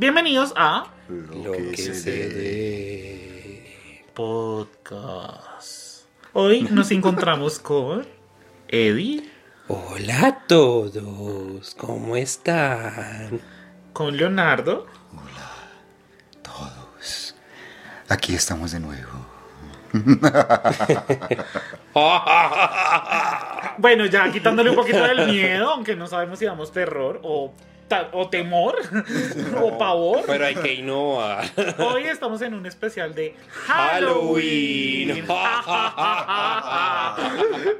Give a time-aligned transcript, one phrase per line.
[0.00, 4.06] Bienvenidos a Lo, que, se, dé.
[4.14, 6.06] Podcast.
[6.32, 8.06] Hoy nos encontramos con
[8.68, 9.30] Eddie,
[9.68, 13.42] Hola a todos, ¿cómo están?
[13.92, 14.86] con Leonardo.
[16.42, 17.34] Todos.
[18.08, 19.26] Aquí estamos de nuevo.
[23.76, 27.52] Bueno, ya quitándole un poquito del miedo, aunque no sabemos si damos terror o,
[28.12, 28.76] o temor
[29.62, 30.22] o pavor.
[30.26, 31.44] Pero hay que innovar.
[31.78, 33.34] Hoy estamos en un especial de
[33.66, 35.24] Halloween.
[35.26, 35.26] Halloween.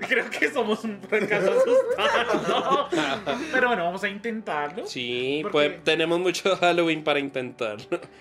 [0.08, 2.88] Creo que somos un fracaso asustado.
[3.52, 4.86] Pero bueno, vamos a intentarlo.
[4.86, 7.76] Sí, Porque- pues tenemos mucho Halloween para intentar.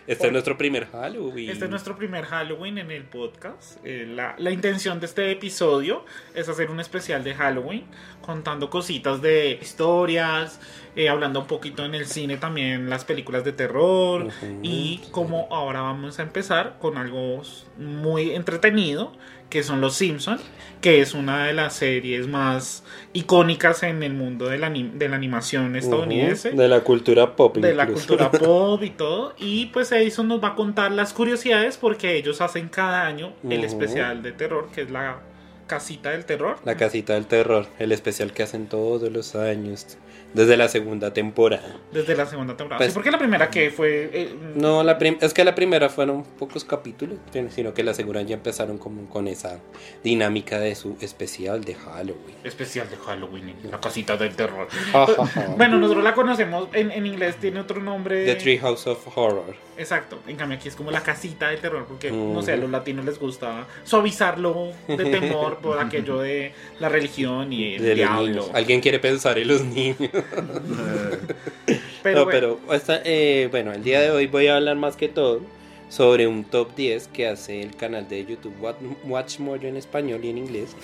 [0.08, 1.50] Este es nuestro primer Halloween.
[1.50, 3.78] Este es nuestro primer Halloween en el podcast.
[3.84, 7.86] Eh, la, la intención de este episodio es hacer un especial de Halloween,
[8.22, 10.60] contando cositas de historias,
[11.00, 14.28] eh, hablando un poquito en el cine también, las películas de terror.
[14.62, 17.42] Y como ahora vamos a empezar con algo
[17.78, 19.14] muy entretenido,
[19.50, 20.40] que son Los Simpson,
[20.82, 22.84] que es una de las series más
[23.14, 27.58] icónicas en el mundo de la, anim- de la animación estadounidense De la cultura pop.
[27.58, 29.34] de la cultura pop y todo.
[29.40, 33.64] Y pues Edison nos va a contar las curiosidades porque ellos hacen cada año el
[33.64, 35.20] especial de terror, que es la
[35.66, 36.58] casita del terror.
[36.66, 39.98] La casita del terror, el especial que hacen todos los años,
[40.34, 41.78] desde la segunda temporada.
[41.92, 42.78] Desde la segunda temporada.
[42.80, 44.10] Pues- sí, porque la primera que fue...
[44.14, 47.18] eh, No, la es que la primera fueron pocos capítulos,
[47.50, 49.60] sino que la segunda ya empezaron como con esa
[50.04, 52.36] dinámica de su especial de Halloween.
[52.44, 54.68] Especial de Halloween, la casita del terror.
[55.58, 58.26] Bueno, nosotros la conocemos, en, en inglés tiene otro nombre.
[58.26, 59.56] The Tree House of Horror.
[59.78, 62.70] Exacto, en cambio aquí es como la casita del terror, porque no sé, a los
[62.70, 68.50] latinos les gusta suavizarlo de temor por aquello de la religión y el De diablo.
[68.54, 69.98] Alguien quiere pensar en los niños.
[72.04, 75.10] Pero, no, bueno, pero eh, bueno, el día de hoy voy a hablar más que
[75.10, 75.42] todo
[75.90, 80.24] sobre un top 10 que hace el canal de YouTube Wat- Watch Mojo en español
[80.24, 80.76] y en inglés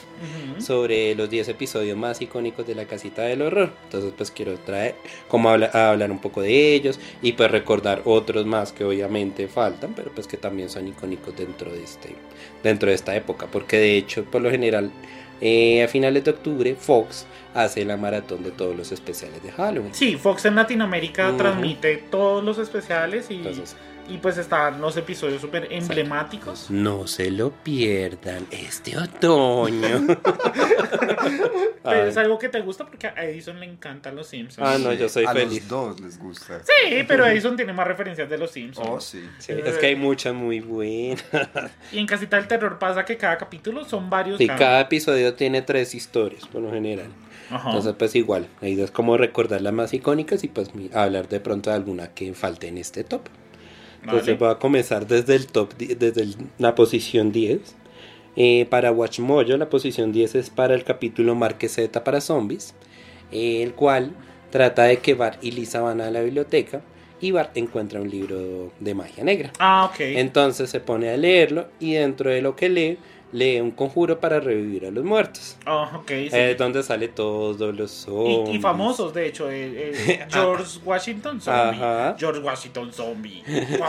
[0.62, 3.72] sobre los 10 episodios más icónicos de la casita del horror.
[3.86, 4.96] Entonces pues quiero traer
[5.30, 9.48] como habla- a hablar un poco de ellos y pues recordar otros más que obviamente
[9.48, 12.16] faltan, pero pues que también son icónicos dentro de este
[12.64, 14.92] dentro de esta época, porque de hecho por lo general
[15.40, 17.26] eh, a finales de octubre Fox
[17.56, 19.94] hace la maratón de todos los especiales de Halloween.
[19.96, 21.38] Sí, Fox en Latinoamérica Ujú.
[21.38, 23.76] transmite todos los especiales y, Entonces,
[24.08, 26.70] y pues están los episodios súper emblemáticos.
[26.70, 30.06] no se lo pierdan este otoño.
[31.84, 34.68] Pero es algo que te gusta porque a Edison le encantan los Simpsons.
[34.68, 35.62] Ah, no, yo soy A feliz.
[35.62, 36.60] los dos les gusta.
[36.64, 38.88] Sí, pero Edison tiene más referencias de los Simpsons.
[38.90, 39.24] Oh, sí.
[39.38, 41.24] Sí, es que hay muchas muy buenas.
[41.92, 44.38] Y en Casita del Terror pasa que cada capítulo son varios.
[44.40, 47.10] Sí, cada- cada episodio tiene tres historias, por lo general.
[47.50, 47.70] Ajá.
[47.70, 51.40] Entonces, pues igual, la idea es como recordar las más icónicas y pues hablar de
[51.40, 53.22] pronto de alguna que falte en este top.
[54.02, 54.38] Entonces Vale.
[54.38, 57.76] voy a comenzar desde el top, desde el- la posición 10.
[58.36, 62.76] Eh, para Watch Mojo, la posición 10 es para el capítulo Marqueseta para zombies,
[63.32, 64.12] eh, el cual
[64.52, 66.82] trata de que Bart y Lisa van a la biblioteca
[67.22, 69.52] y Bart encuentra un libro de magia negra.
[69.58, 70.00] Ah, ok.
[70.02, 72.98] Entonces se pone a leerlo y dentro de lo que lee,
[73.36, 75.58] lee un conjuro para revivir a los muertos.
[75.66, 76.30] Ah, ok, sí.
[76.32, 78.56] Es donde sale todos los zombies.
[78.56, 81.78] y famosos, de hecho, eh, eh, George Washington Zombie.
[81.84, 82.16] Ajá.
[82.18, 83.44] George Washington Zombie.
[83.76, 83.88] Wow.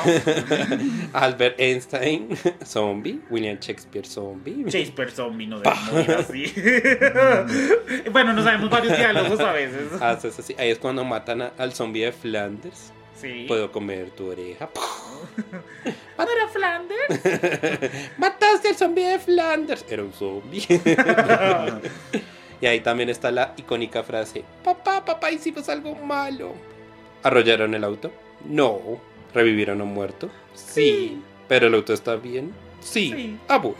[1.12, 2.28] Albert Einstein,
[2.64, 3.20] zombie.
[3.30, 4.64] William Shakespeare, zombie.
[4.68, 6.52] Shakespeare Zombie no debe morir así.
[8.10, 9.92] bueno, no sabemos varios diálogos a veces.
[10.00, 10.54] Haces así.
[10.58, 12.92] Ahí es cuando matan a- al zombie de Flanders.
[13.20, 13.46] Sí.
[13.48, 14.68] Puedo comer tu oreja.
[16.18, 18.10] ¿No era Flanders?
[18.18, 19.84] Mataste al zombie de Flanders.
[19.88, 20.66] Era un zombie.
[22.60, 26.54] y ahí también está la icónica frase: Papá, papá, hicimos algo malo.
[27.22, 28.12] ¿Arrollaron el auto?
[28.44, 28.80] No.
[29.32, 30.30] ¿Revivieron a un muerto?
[30.54, 31.20] Sí.
[31.48, 32.52] ¿Pero el auto está bien?
[32.80, 33.12] Sí.
[33.14, 33.38] Sí.
[33.48, 33.76] Ah, bueno.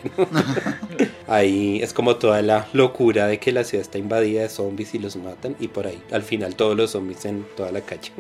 [1.27, 4.99] Ahí es como toda la locura de que la ciudad está invadida de zombies y
[4.99, 5.57] los matan.
[5.61, 8.13] Y por ahí, al final, todos los zombies en toda la calle.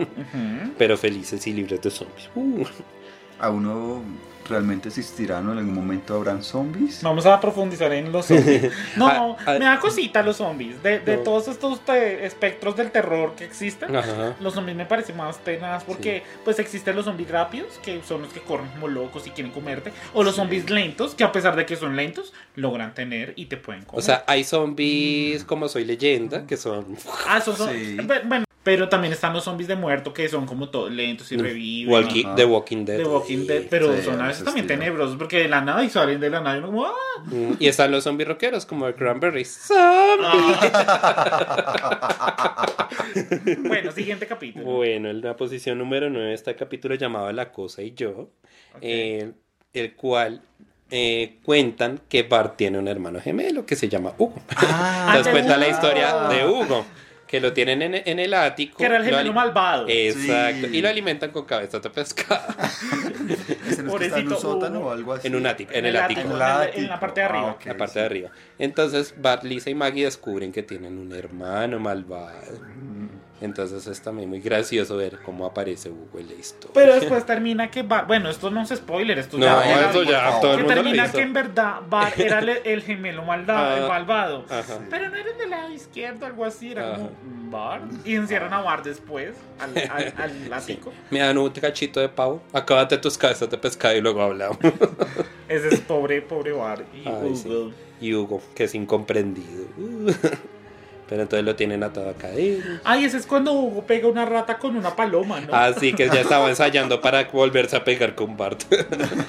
[0.78, 2.28] Pero felices y libres de zombies.
[2.34, 2.64] Uh.
[3.38, 4.02] ¿A uno
[4.48, 7.02] realmente existirán o en algún momento habrán zombies?
[7.02, 8.70] Vamos a profundizar en los zombies.
[8.96, 9.52] No, Ah, ah.
[9.58, 10.80] me da cosita los zombies.
[10.84, 11.22] De, de No.
[11.24, 14.36] todos estos te- espectros del terror que existen, Ajá.
[14.40, 18.32] los zombies me parecen más tenaz porque pues existen los zombies rápidos, que son los
[18.32, 21.66] que corren como locos y quieren comerte, o los zombies lentos, que a pesar de
[21.66, 23.98] que son lentos, logran tener y te pueden comer.
[23.98, 26.96] O sea, hay zombies como Soy Leyenda, que son...
[27.28, 27.96] ah, esos son- Sí.
[28.24, 31.94] Bueno, Pero también están los zombies de muerto que son como todos lentos y reviven.
[31.94, 32.26] Walkie-.
[32.34, 32.96] The Walking Dead.
[32.96, 34.80] The Walking Dead, pero Sí, son a veces también estilo.
[34.80, 36.92] tenebrosos porque de la nada y salen de la nada y uno como ¡ah!
[37.26, 39.48] Mm, Y están los zombies rockeros como el Cranberries.
[39.68, 40.26] Zombie.
[43.68, 44.64] Bueno, siguiente capítulo.
[44.64, 48.10] Bueno, en la posición número 9 está el capítulo llamado La Cosa y Yo,
[48.74, 48.78] Ok.
[48.80, 49.32] eh,
[49.72, 50.42] el cual
[50.90, 54.34] eh, cuentan que Bart tiene un hermano gemelo que se llama Hugo.
[54.56, 56.84] Ah, Entonces de cuenta la historia de Hugo,
[57.26, 58.78] que lo tienen en, en el ático.
[58.78, 59.86] que era el lo gemelo malvado.
[59.88, 60.76] Exacto, Sí.
[60.78, 62.46] y lo alimentan con cabezas de pescado.
[63.68, 64.88] ese no es que está en un sótano Hugo.
[64.88, 65.26] o algo así.
[65.26, 66.20] En un ático, en el ático.
[66.20, 66.78] En, la, ático.
[66.78, 67.56] en la parte de arriba.
[67.58, 67.98] Ah, la parte sí.
[67.98, 68.30] de arriba.
[68.58, 72.60] Entonces Bart, Lisa y Maggie descubren que tienen un hermano malvado.
[72.76, 73.08] Mm.
[73.40, 76.70] Entonces es también muy gracioso ver cómo aparece Hugo en la historia.
[76.72, 80.40] Pero después termina que Bart, bueno, esto no es spoiler, esto no, ya eso ya
[80.40, 81.16] todo el que mundo lo termina hizo.
[81.16, 83.78] que en verdad Bart era el, el gemelo malda- Ah.
[83.78, 84.44] el malvado.
[84.48, 84.78] Ajá.
[84.88, 86.96] Pero no era del lado izquierdo, algo así, era Ajá.
[86.96, 87.84] como Bart.
[88.06, 90.92] Y encierran a Bart después al, al, al ático.
[91.10, 94.58] Me dan un cachito de pavo, acábate tus cabezas de pescado y luego hablamos.
[95.48, 96.86] Ese es pobre, pobre Bart.
[96.94, 97.36] Y Ay, Hugo.
[97.36, 97.74] sí.
[98.00, 99.64] Y Hugo, que es incomprendido.
[101.08, 102.28] Pero entonces lo tienen atado acá.
[102.28, 102.80] cadena.
[102.84, 105.54] Ay, ese es cuando Hugo pega una rata con una paloma, ¿no?
[105.54, 108.64] Así que ya estaba ensayando para volverse a pegar con Bart.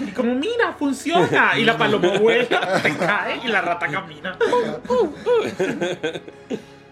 [0.07, 1.57] Y como, mira, funciona.
[1.57, 4.37] Y la paloma vuela, se cae y la rata camina.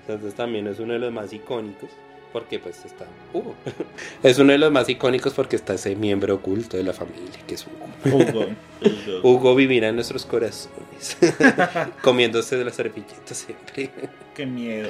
[0.07, 1.89] Entonces también es uno de los más icónicos.
[2.35, 3.55] Porque pues está Hugo.
[4.21, 7.55] Es uno de los más icónicos porque está ese miembro oculto de la familia, que
[7.55, 7.87] es Hugo.
[8.13, 8.45] Hugo.
[9.23, 9.55] Hugo.
[9.55, 11.15] Vivirá en nuestros corazones.
[12.01, 13.89] Comiéndose de las servilletas siempre.
[14.35, 14.89] Qué miedo.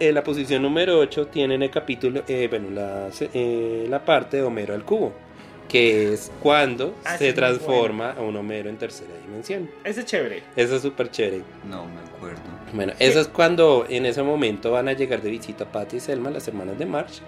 [0.00, 4.42] En la posición número 8 tienen el capítulo, eh, bueno, la, eh, la parte de
[4.42, 5.14] Homero al cubo,
[5.68, 9.70] que es cuando Ah, se transforma a un Homero en tercera dimensión.
[9.84, 10.42] Ese es chévere.
[10.56, 11.42] Eso es súper chévere.
[11.68, 12.40] No me acuerdo.
[12.72, 16.30] Bueno, eso es cuando en ese momento van a llegar de visita Patty y Selma,
[16.30, 17.20] las hermanas de March,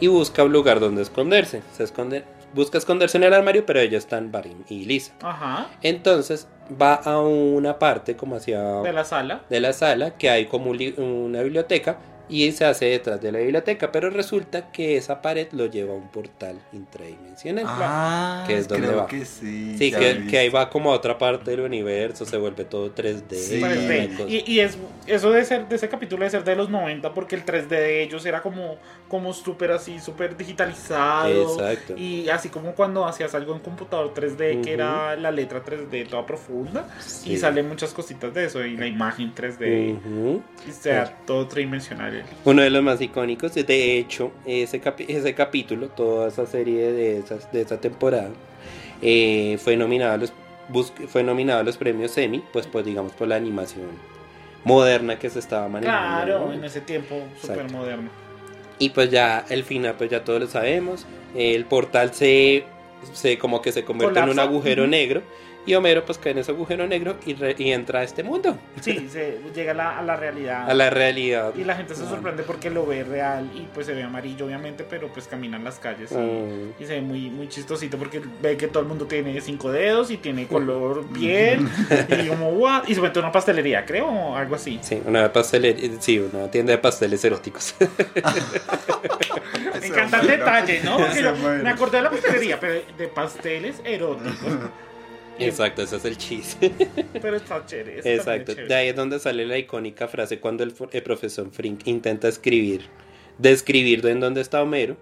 [0.00, 1.62] y busca un lugar donde esconderse.
[1.76, 5.12] Se esconde, busca esconderse en el armario, pero ellos están Barry y Lisa.
[5.22, 5.68] Ajá.
[5.82, 6.48] Entonces
[6.80, 9.42] va a una parte como hacia De la sala.
[9.48, 13.92] de la sala que hay como una biblioteca y se hace detrás de la biblioteca,
[13.92, 17.64] pero resulta que esa pared lo lleva a un portal intradimensional.
[17.68, 19.06] Ah, Que es donde creo va.
[19.06, 19.76] que sí.
[19.78, 23.34] Sí, que, que ahí va como a otra parte del universo, se vuelve todo 3D.
[23.34, 23.56] Sí.
[23.56, 24.06] y 3D.
[24.08, 24.28] una cosa.
[24.30, 27.36] Y, y es, eso de ser de ese capítulo de ser de los 90 porque
[27.36, 28.76] el 3D de ellos era como,
[29.08, 31.52] como súper así, súper digitalizado.
[31.58, 31.96] Exacto.
[31.96, 34.62] Y así como cuando hacías algo en computador 3D, Ujú.
[34.62, 36.88] que era la letra 3D toda profunda.
[37.00, 37.32] Sí.
[37.32, 38.64] Y salen muchas cositas de eso.
[38.64, 39.96] Y la imagen 3D.
[39.96, 40.42] Ujú.
[40.68, 42.15] Y sea todo tridimensional.
[42.44, 47.50] Uno de los más icónicos, de hecho, ese, ese capítulo, toda esa serie de, esas,
[47.52, 48.30] de esa temporada,
[49.02, 50.32] eh, fue, nominado a los,
[51.08, 53.86] fue nominado a los premios Emmy, pues, pues digamos por la animación
[54.64, 56.24] moderna que se estaba manejando.
[56.24, 56.52] Claro, ¿no?
[56.52, 58.10] en ese tiempo súper moderno.
[58.78, 61.06] Y pues ya el final, pues ya todos lo sabemos.
[61.34, 62.64] El portal se,
[63.12, 64.50] se como que se convierte en un Colapsa.
[64.50, 65.22] agujero negro.
[65.66, 68.56] Y Homero pues cae en ese agujero negro y, re- y entra a este mundo,
[68.80, 70.70] Sí, se llega a la, a la realidad.
[70.70, 71.52] a la realidad.
[71.56, 74.84] Y la gente se sorprende porque lo ve real y pues se ve amarillo obviamente,
[74.88, 78.68] pero pues caminan las calles y, y se ve muy, muy chistosito porque ve que
[78.68, 81.68] todo el mundo tiene cinco dedos y tiene color piel
[82.22, 84.78] y como what y se mete una pastelería, creo, o algo así.
[84.82, 87.74] Sí, una pastelería, sí, una tienda de pasteles eróticos.
[89.80, 90.96] Me encanta el detalle, ¿no?
[90.98, 94.52] Porque yo me acordé de la pastelería, pero de pasteles eróticos.
[95.38, 96.72] Exacto, ese es el chiste.
[97.20, 97.98] Pero está chévere.
[97.98, 98.68] eso también es Exacto, chévere.
[98.68, 102.82] de ahí es donde sale la icónica frase cuando el, el profesor Frink intenta escribir,
[103.38, 104.96] describir en dónde está Homero.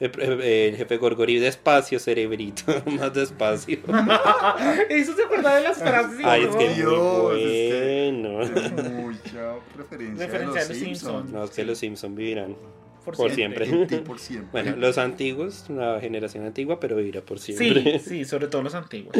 [0.00, 3.78] El, jefe Gorgori, despacio, cerebrito, más despacio.
[4.88, 6.20] Eso se acuerda de las frases.
[6.24, 8.42] Ay, es que Dios, es bueno.
[8.42, 11.30] Es mucha referencia, Referencia a los Simpsons.
[11.30, 12.56] No, es que los Simpson vivirán
[13.04, 13.66] Por por siempre.
[13.66, 13.98] siempre.
[13.98, 14.48] Por siempre.
[14.50, 18.00] Bueno, los antiguos, la generación antigua, pero vivirá por Sí, siempre.
[18.00, 19.14] sí, sobre todo los antiguos.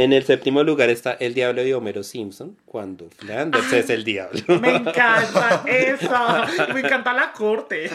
[0.00, 4.60] En el séptimo lugar está el diablo de Homero Simpson, cuando Flanders es el diablo.
[4.60, 6.46] Me encanta esa.
[6.72, 7.90] Me encanta la corte.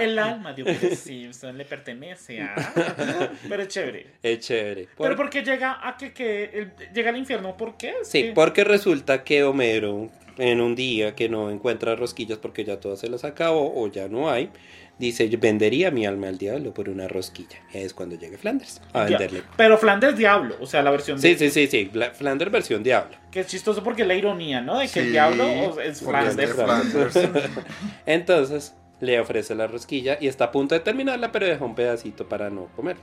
[0.00, 3.30] El alma de Homero Simpson le pertenece a.
[3.48, 4.06] Pero es chévere.
[4.24, 4.88] Es chévere.
[4.96, 7.94] Por- Pero porque llega a que, que llega al infierno, ¿por qué?
[8.02, 12.80] Sí, que- porque resulta que Homero, en un día que no encuentra rosquillas porque ya
[12.80, 14.50] todas se las acabó o ya no hay,
[14.98, 17.58] dice, "Yo vendería mi alma al diablo por una rosquilla.
[17.72, 19.18] Es cuando llegue Flanders a Ya.
[19.18, 19.42] venderle.
[19.56, 21.28] Pero Flanders Diablo, o sea, la versión de.
[21.28, 23.16] Sí, sí, sí, sí, Bla- Flanders versión diablo.
[23.30, 24.78] Que es chistoso porque es la ironía, ¿no?
[24.78, 26.52] De que el Sí, diablo o- es de Flanders.
[26.52, 27.14] Flanders.
[28.06, 32.28] Entonces le ofrece la rosquilla y está a punto de terminarla, pero deja un pedacito
[32.28, 32.96] para no comer.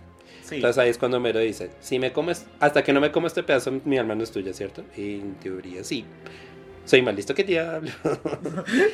[0.43, 0.55] Sí.
[0.55, 3.43] Entonces ahí es cuando Homero dice, si me comes, hasta que no me comes este
[3.43, 4.83] pedazo, mi alma no es tuya, ¿cierto?
[4.97, 6.05] Y en teoría sí.
[6.85, 7.91] Soy más listo que el diablo.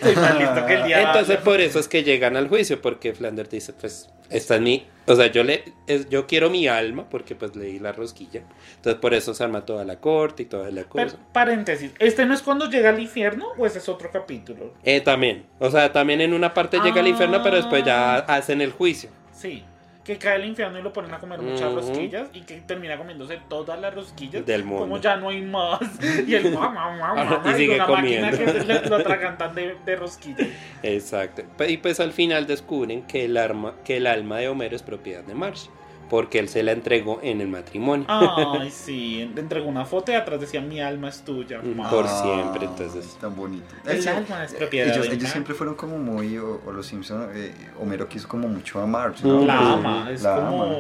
[0.02, 1.08] Soy más listo que el diablo.
[1.08, 4.86] Entonces por eso es que llegan al juicio, porque Flanders dice, pues, esta es mi,
[5.06, 8.44] o sea, yo le, es- yo quiero mi alma, porque pues leí la rosquilla.
[8.76, 11.18] Entonces por eso se arma toda la corte y toda la Pero, cosa.
[11.34, 14.74] paréntesis, ¿este no es cuando llega al infierno o ese es otro capítulo?
[14.84, 18.36] Eh, también, o sea, también en una parte llega al infierno, pero después ya Ah.
[18.36, 19.10] hacen el juicio.
[19.32, 19.64] Sí.
[20.08, 23.40] Que cae al infierno y lo ponen a comer muchas rosquillas y que termina comiéndose
[23.50, 24.46] todas las rosquillas.
[24.46, 24.84] Del mundo.
[24.84, 25.80] Como ya no hay más.
[26.26, 30.48] Y el mamá, mamá, Y sigue una máquina que le- lo atragantan de, de rosquillas.
[30.82, 31.44] Exacto.
[31.68, 35.24] Y pues al final descubren que el, arma, que el alma de Homero es propiedad
[35.26, 35.70] de Marge,
[36.10, 38.06] porque él se la entregó en el matrimonio.
[38.08, 39.30] Ay, sí.
[39.36, 41.62] Le entregó una foto y atrás decía: Mi alma es tuya.
[41.90, 43.18] Por siempre, entonces.
[43.20, 43.76] Tan bonito.
[43.86, 45.32] El alma es propiedad ellos, de ellos Marge.
[45.34, 49.28] siempre fueron como muy, o, o los Simpsons, eh, Homero quiso como mucho a Marge,
[49.28, 49.46] ¿no?
[49.46, 50.76] La ama, es la como ama.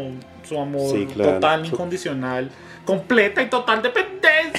[0.47, 1.33] su amor Sí, claro.
[1.33, 2.49] total, incondicional,
[2.85, 4.17] completa y total dependencia.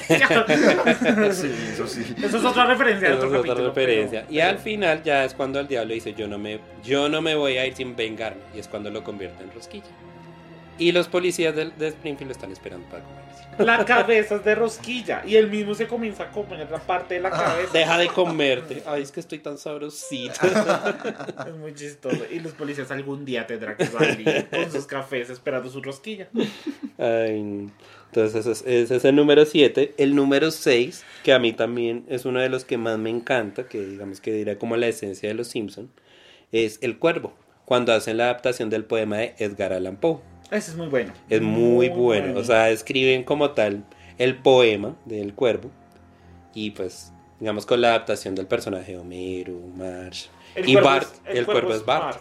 [1.33, 2.15] Sí, eso sí.
[2.23, 4.21] Eso es otra referencia otro es otra capítulo, referencia.
[4.23, 7.21] pero- Y al final ya es cuando el diablo dice yo no me yo no
[7.21, 9.87] me voy a ir sin vengarme y es cuando lo convierte en rosquilla.
[10.79, 13.29] Y los policías de, de Springfield lo están esperando para comerse.
[13.59, 17.21] La cabeza es de rosquilla y él mismo se comienza a comer la parte de
[17.21, 17.73] la cabeza.
[17.73, 18.83] Deja de comerte.
[18.87, 20.35] Ay, es que estoy tan sabrosito.
[21.49, 22.25] Es muy chistoso.
[22.31, 26.29] Y los policías algún día tendrán que salir con sus cafés esperando su rosquilla.
[26.99, 27.69] Ay,
[28.07, 29.95] entonces ese es, ese es el número 7.
[29.99, 33.67] El número 6, que a mí también es uno de los que más me encanta,
[33.67, 35.91] que digamos que dirá como la esencia de los Simpson,
[36.53, 40.21] es El Cuervo, cuando hacen la adaptación del poema de Edgar Allan Poe.
[40.51, 41.13] Ese es muy bueno.
[41.29, 42.39] Es muy, bueno.
[42.39, 43.85] O sea, escriben como tal
[44.19, 45.71] el poema del cuervo.
[46.55, 49.53] Y pues, digamos, con la adaptación del personaje de Homero.
[50.55, 52.21] El y Bart, es- el, cuervo es Bart.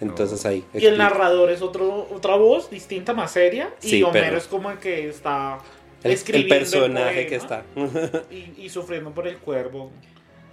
[0.00, 0.62] Entonces ahí.
[0.74, 3.70] Y el narrador es otro, otra voz distinta, más seria.
[3.82, 5.58] Y Sí, Homero pero- es como el que está
[6.04, 7.64] el, el personaje que poema está.
[8.30, 9.90] Y, y sufriendo por el cuervo.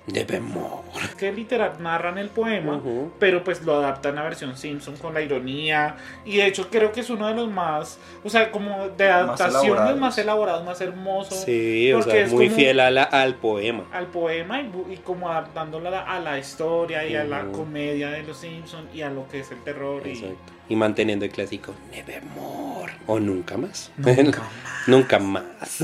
[0.06, 0.82] Debemos.
[1.02, 2.82] Es que literal narran el poema,
[3.20, 5.96] pero pues lo adaptan a versión Simpson con la ironía.
[6.26, 9.64] Y de hecho creo que es uno de los más, o sea, como de adaptaciones
[9.64, 10.00] elaborados.
[10.00, 13.86] más elaborados, más hermosos Sí, o sea, es muy como- fiel a la- al poema.
[13.94, 18.10] al poema y, y como adaptándola a la, a la historia y a la comedia
[18.10, 20.06] de los Simpson y a lo que es el terror.
[20.06, 20.12] Y...
[20.12, 20.52] Exacto.
[20.68, 22.94] Y manteniendo el clásico Nevermore.
[23.08, 23.92] O nunca más.
[23.98, 24.42] Nunca
[24.88, 25.84] nunca más.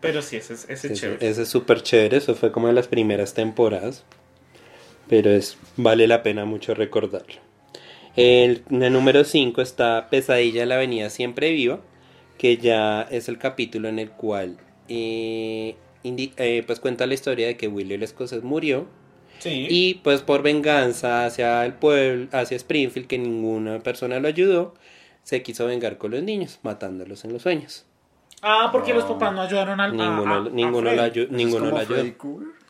[0.00, 1.28] Pero sí, ese es, ese es Ese, chévere.
[1.28, 4.04] ese es súper chévere, eso fue como de las primeras temporadas.
[5.08, 7.40] Pero es vale la pena mucho recordarlo.
[8.16, 11.80] El, en el número 5 está Pesadilla en la Avenida Siempre Viva,
[12.36, 17.56] que ya es el capítulo en el cual eh, eh, pues cuenta la historia de
[17.56, 18.86] que Willy el escocés murió
[19.40, 19.68] Sí.
[19.70, 24.74] y pues por venganza hacia el pueblo, hacia Springfield, que ninguna persona lo ayudó,
[25.22, 27.86] se quiso vengar con los niños, matándolos en los sueños.
[28.42, 31.30] Ah, porque los papás no ayudaron al a- Ninguno, a- a ninguno, lo, ayu- ¿Es
[31.30, 32.04] ninguno lo ayudó.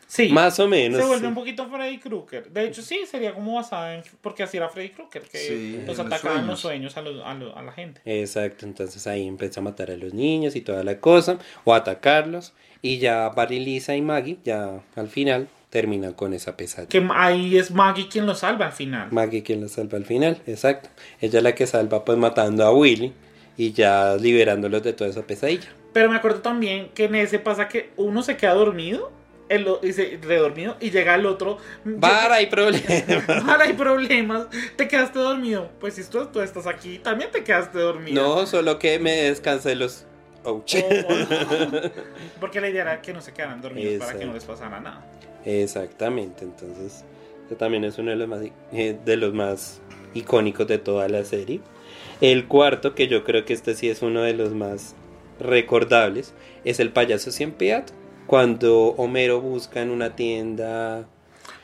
[0.07, 0.29] Sí.
[0.29, 0.99] Más o menos.
[0.99, 1.27] se vuelve sí.
[1.27, 2.49] un poquito Freddy Krueger.
[2.49, 4.01] De hecho, sí, sería como basada en.
[4.21, 6.97] Porque así era Freddy Krueger, que Sí, los en los atacaban los sueños.
[6.97, 8.01] a, los- a los- a la gente.
[8.05, 11.77] Exacto, entonces ahí empieza a matar a los niños y toda la cosa, o a
[11.77, 16.89] atacarlos, y ya Barry, Lisa y Maggie, ya al final, terminan con esa pesadilla.
[16.89, 19.09] Que ahí es Maggie quien lo salva al final.
[19.11, 20.89] Maggie quien la salva al final, exacto.
[21.21, 23.13] Ella es la que salva pues matando a Willy
[23.59, 25.67] y ya liberándolos de toda esa pesadilla.
[25.91, 29.11] Pero me acuerdo también que en ese pasa que uno se queda dormido.
[29.49, 31.57] El, o- y se redormido y llega el otro.
[31.83, 33.03] Bar, hay problemas.
[33.47, 34.45] Ahora hay problemas.
[34.75, 35.69] Te quedaste dormido.
[35.79, 38.21] Pues si tú, tú estás aquí, también te quedaste dormido.
[38.37, 40.05] No, solo que me descansé los...
[40.45, 40.75] Ouch.
[40.75, 41.89] Oh,
[42.39, 45.03] Porque la idea era que no se quedaran dormidos para que no les pasara nada.
[45.43, 47.03] Exactamente, entonces
[47.43, 49.81] este también es uno de los más eh, de los más
[50.13, 51.59] icónicos de toda la serie.
[52.21, 54.95] El cuarto, que yo creo que este sí es uno de los más
[55.39, 56.33] recordables,
[56.65, 57.85] es el payaso sin piedad.
[58.27, 61.07] Cuando Homero busca en una tienda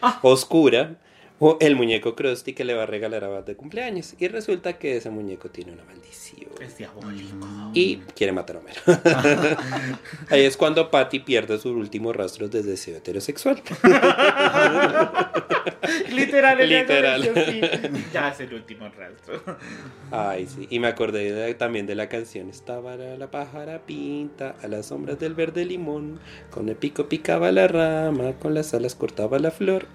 [0.01, 0.19] Ah.
[0.23, 0.95] oscura
[1.39, 4.73] o el muñeco Krusty que le va a regalar a Bart de cumpleaños y resulta
[4.79, 7.71] que ese muñeco tiene una maldición Es diabólico.
[7.73, 8.81] y quiere matar a Homero.
[10.29, 13.61] Ahí es cuando Patty pierde sus últimos rastros de deseo heterosexual.
[16.11, 17.21] Literal, Literal.
[17.21, 17.61] sí.
[18.13, 19.41] Ya es el último rastro.
[20.11, 20.67] Ay, sí.
[20.69, 22.49] Y me acordé de- también de la canción.
[22.49, 26.19] Estaba la, la pájara pinta a las sombras del verde limón.
[26.49, 29.87] Con el pico picaba la rama, con las alas cortaba la flor.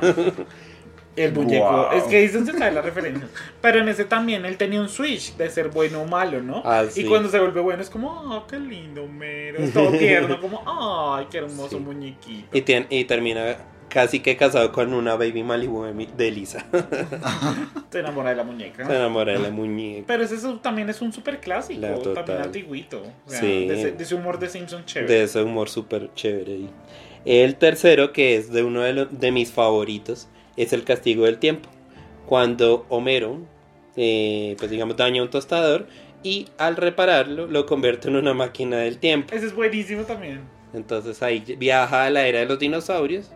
[1.16, 1.64] El muñeco.
[1.70, 1.92] Wow.
[1.98, 3.26] Es que dicen se sabe la referencia.
[3.62, 6.62] Pero en ese también él tenía un switch de ser bueno o malo, ¿no?
[6.64, 7.04] Ah, y sí.
[7.04, 9.58] cuando se vuelve bueno es como, oh, qué lindo, mero.
[9.58, 10.62] Es todo tierno, como,
[11.16, 11.76] ay, qué hermoso Sí.
[11.78, 12.48] muñequito.
[12.56, 13.56] Y, tien- y termina
[13.88, 16.66] casi que casado con una baby Malibu de mi- de Lisa.
[17.90, 18.82] Se enamora de la Se muñeca.
[18.82, 20.04] enamora de la muñeca.
[20.06, 21.80] Pero ese es- también es un super clásico,
[22.14, 23.02] también antiguito.
[23.26, 23.66] O sea, Sí.
[23.66, 25.12] de, ese, de ese humor de Simpson chévere.
[25.12, 26.66] De ese humor súper chévere.
[27.24, 31.68] El tercero, que es de uno de, de mis favoritos, es el castigo del tiempo.
[32.26, 33.38] Cuando Homero,
[33.96, 35.86] eh, pues digamos, daña un tostador
[36.22, 39.34] y al repararlo lo convierte en una máquina del tiempo.
[39.34, 40.40] Ese es buenísimo también.
[40.74, 43.30] Entonces ahí viaja a la era de los dinosaurios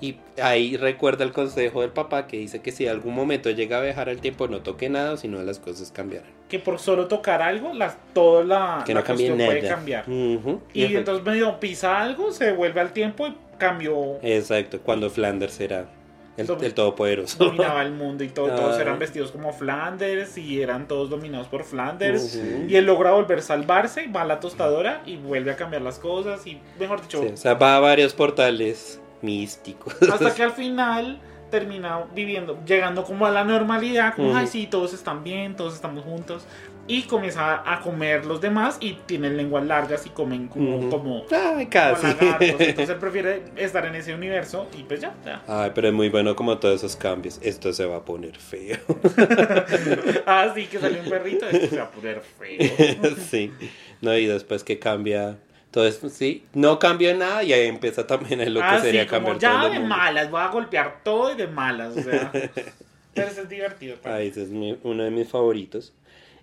[0.00, 3.80] y ahí recuerda el consejo del papá que dice que si algún momento llega a
[3.82, 6.30] viajar al tiempo no toque nada, sino las cosas cambiarán.
[6.48, 9.58] Que por solo tocar algo, las, toda la, Que la no cambie cuestión nada.
[9.58, 10.04] puede cambiar.
[10.08, 15.08] Ujú, Y efecto- entonces medio pisa algo, se devuelve al tiempo y cambió, Exacto, cuando
[15.10, 15.88] Flanders era
[16.36, 17.44] el, el todopoderoso.
[17.44, 21.64] dominaba el mundo y todo, todos eran vestidos como Flanders y eran todos dominados por
[21.64, 22.36] Flanders.
[22.36, 22.66] Ujú.
[22.68, 25.98] Y él logra volver a salvarse, va a la tostadora y vuelve a cambiar las
[25.98, 29.94] cosas y mejor dicho, Sí, o sea, va a varios portales místicos.
[30.02, 34.92] hasta que al final termina viviendo, llegando como a la normalidad, como, ay sí, todos
[34.92, 36.44] están bien, todos estamos juntos.
[36.88, 40.90] Y comienza a comer los demás y tienen lenguas largas y comen como, Ujú.
[40.90, 42.06] como, Ay, como casi.
[42.06, 42.60] lagartos.
[42.60, 45.42] Entonces él prefiere estar en ese universo y pues ya, ya.
[45.48, 47.40] Ay, pero es muy bueno como todos esos cambios.
[47.42, 48.76] Esto se va a poner feo.
[50.26, 53.16] ah, sí, que salió un perrito, esto se va a poner feo.
[53.30, 53.52] sí.
[54.00, 55.38] No, y después que cambia.
[55.74, 56.42] Eso, sí.
[56.54, 59.38] No cambia nada y ahí empieza también en lo que ah, sería sí, como cambiar
[59.52, 59.94] ya todo de mundo.
[59.94, 62.32] malas, voy a golpear todo y de malas, o sea.
[63.14, 63.96] Pero eso es divertido.
[64.02, 64.14] pues.
[64.14, 65.92] Ah, ese es mi- uno de mis favoritos.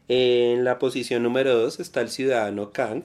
[0.10, 3.04] En la posición número 2 está el ciudadano Kang,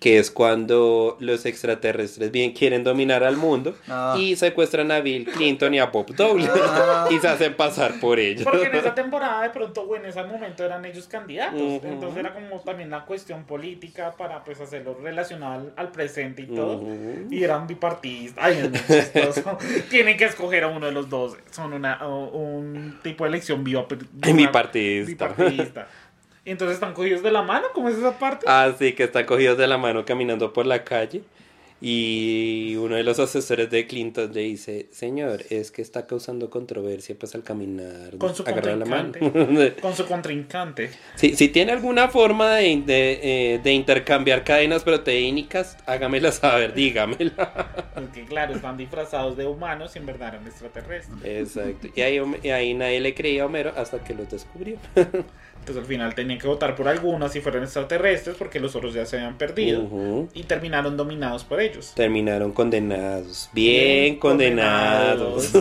[0.00, 4.16] que es cuando los extraterrestres bien quieren dominar al mundo Ah.
[4.18, 7.06] y secuestran a Bill Clinton y a Bob Dole Ah.
[7.10, 8.44] y se hacen pasar por ellos.
[8.44, 11.60] Porque en esa temporada de pronto, o en ese momento eran ellos candidatos.
[11.84, 16.46] Entonces era como también la cuestión política para pues hacerlo relacionado al, al presente y
[16.46, 16.82] todo.
[17.30, 18.42] Y eran bipartidistas.
[18.42, 18.72] Ay.
[19.90, 21.36] Tienen que escoger a uno de los dos.
[21.50, 23.98] Son una, un tipo de elección biop-
[24.34, 25.28] Bipartidista.
[25.28, 25.88] bipartidista.
[26.44, 28.46] Entonces están cogidos de la mano, ¿cómo es esa parte?
[28.48, 31.22] Ah, sí, que están cogidos de la mano caminando por la calle.
[31.82, 37.16] Y uno de los asesores de Clinton le dice, señor, es que está causando controversia
[37.18, 38.18] pues al caminar.
[38.18, 39.12] Con su agarrar la mano.
[39.80, 40.90] Con su contrincante.
[41.14, 43.20] si, si tiene alguna forma de, de,
[43.54, 47.90] eh, de intercambiar cadenas proteínicas, hágamela saber, dígamela.
[47.94, 51.18] Porque claro, están disfrazados de humanos y en verdad eran extraterrestres.
[51.24, 51.88] Exacto.
[51.96, 54.76] Y ahí, y ahí nadie le creía a Homero hasta que los descubrió.
[55.60, 59.04] Entonces al final tenían que votar por algunos si fueran extraterrestres porque los otros ya
[59.06, 60.26] se habían perdido.
[60.34, 61.92] Y terminaron dominados por ellos.
[61.94, 63.50] Terminaron condenados.
[63.52, 65.52] Bien, condenados.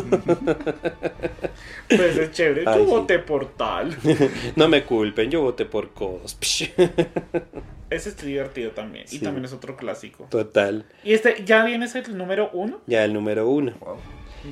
[1.89, 2.63] pues es chévere.
[2.65, 2.89] Ay, Yo sí.
[2.91, 3.95] voté por tal.
[4.55, 6.37] No me culpen, yo voté por Cos.
[7.89, 9.05] Ese es divertido también.
[9.11, 10.27] Y también es otro clásico.
[10.29, 10.85] Total.
[11.03, 12.81] Y este, ¿ya vienes el número uno?
[12.87, 13.73] Ya el número uno.
[13.79, 13.97] Wow.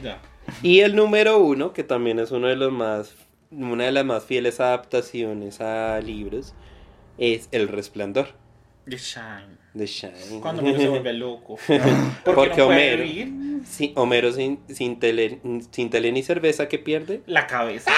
[0.03, 0.19] Ya.
[0.63, 3.15] Y el número uno, que también es uno de los más,
[3.51, 6.53] una de las más fieles adaptaciones a libros,
[7.17, 8.27] es El Resplandor
[8.89, 9.57] The Shine.
[9.73, 10.39] de Shine.
[10.41, 11.57] Cuando uno se vuelve loco.
[11.67, 11.81] Porque,
[12.23, 13.03] Porque no Homero.
[13.65, 15.39] Sí, Homero sin, sin, tele,
[15.71, 17.21] sin tele ni cerveza que pierde.
[17.25, 17.91] la cabeza.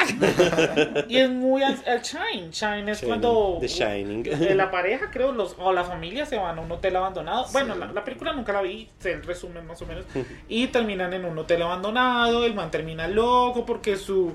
[1.08, 2.50] y es muy al, al Shine.
[2.50, 4.26] Shine es cuando The Shining.
[4.26, 7.46] eh, la pareja, creo, los, o la familia se van a un hotel abandonado.
[7.52, 10.04] Bueno, la, la película nunca la vi, sé el resumen más o menos.
[10.48, 12.44] Y terminan en un hotel abandonado.
[12.46, 14.34] El man termina loco porque su.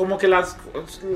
[0.00, 0.56] Como que las,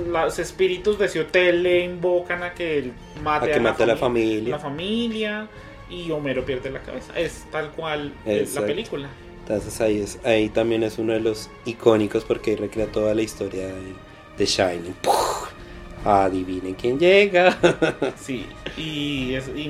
[0.08, 2.92] los espíritus de ese hotel le invocan a que él
[3.22, 4.50] mate A que la mate a la fami- familia.
[4.50, 5.48] La familia.
[5.88, 7.18] Y Homero pierde la cabeza.
[7.18, 9.08] Es tal cual es la película.
[9.40, 13.66] Entonces ahí, es, ahí también es uno de los icónicos porque recrea toda la historia
[13.68, 13.94] de,
[14.36, 14.94] de Shining.
[15.02, 15.48] ¡Puf!
[16.04, 17.56] Adivinen quién llega.
[18.20, 18.44] Sí,
[18.76, 19.68] y, es, y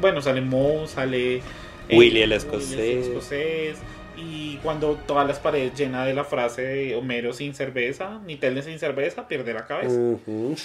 [0.00, 1.42] bueno, sale Moe, sale eh,
[1.90, 3.06] Willy el Willy escocés.
[3.06, 3.76] escocés,
[4.16, 8.62] Y cuando todas las paredes llenas de la frase de Homero sin cerveza, ni tele
[8.62, 9.98] sin cerveza, pierde la cabeza.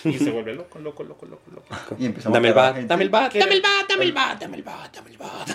[0.06, 1.66] Y se vuelve loco, loco, loco, loco, loco.
[2.00, 4.04] Y empezamos Dame el a matar a bat, dame el bat, dame el bat, dame
[4.06, 5.50] el bat, dame el bat, dame el bat.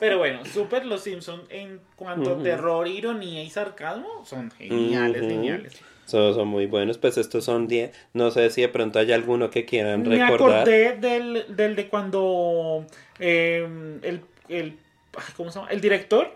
[0.00, 5.80] Pero bueno, super Los Simpsons en cuanto a terror, ironía y sarcasmo son geniales, geniales.
[6.06, 7.92] Son, son muy buenos, pues estos son 10.
[8.14, 10.60] No sé si de pronto hay alguno que quieran Me recordar.
[10.62, 12.86] acordé del, del de cuando
[13.18, 14.78] eh, el, el,
[15.16, 15.70] ay, ¿cómo se llama?
[15.70, 16.32] el director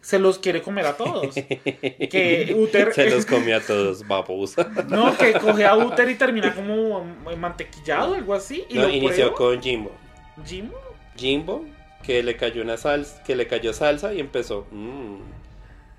[0.00, 1.32] se los quiere comer a todos.
[1.34, 4.68] que Uther Se los come a todos, babosa.
[4.88, 7.04] no, que coge a Uther y termina como
[7.38, 8.64] mantequillado, algo así.
[8.68, 9.34] Y No, lo inició prueba.
[9.34, 9.92] con Jimbo.
[10.46, 10.70] Jim.
[11.16, 11.64] Jimbo,
[12.02, 14.66] que le cayó una salsa, que le cayó salsa y empezó.
[14.72, 15.18] "Mm,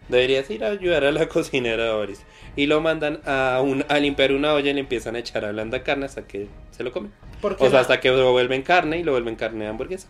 [0.10, 2.24] deberías ir a ayudar a la cocinera Doris.
[2.58, 5.52] Y lo mandan a, un, a limpiar una olla y le empiezan a echar a
[5.54, 7.12] blanda carne hasta que se lo comen.
[7.42, 10.10] O sea, la hasta que lo vuelven carne y lo vuelven carne de hamburguesa.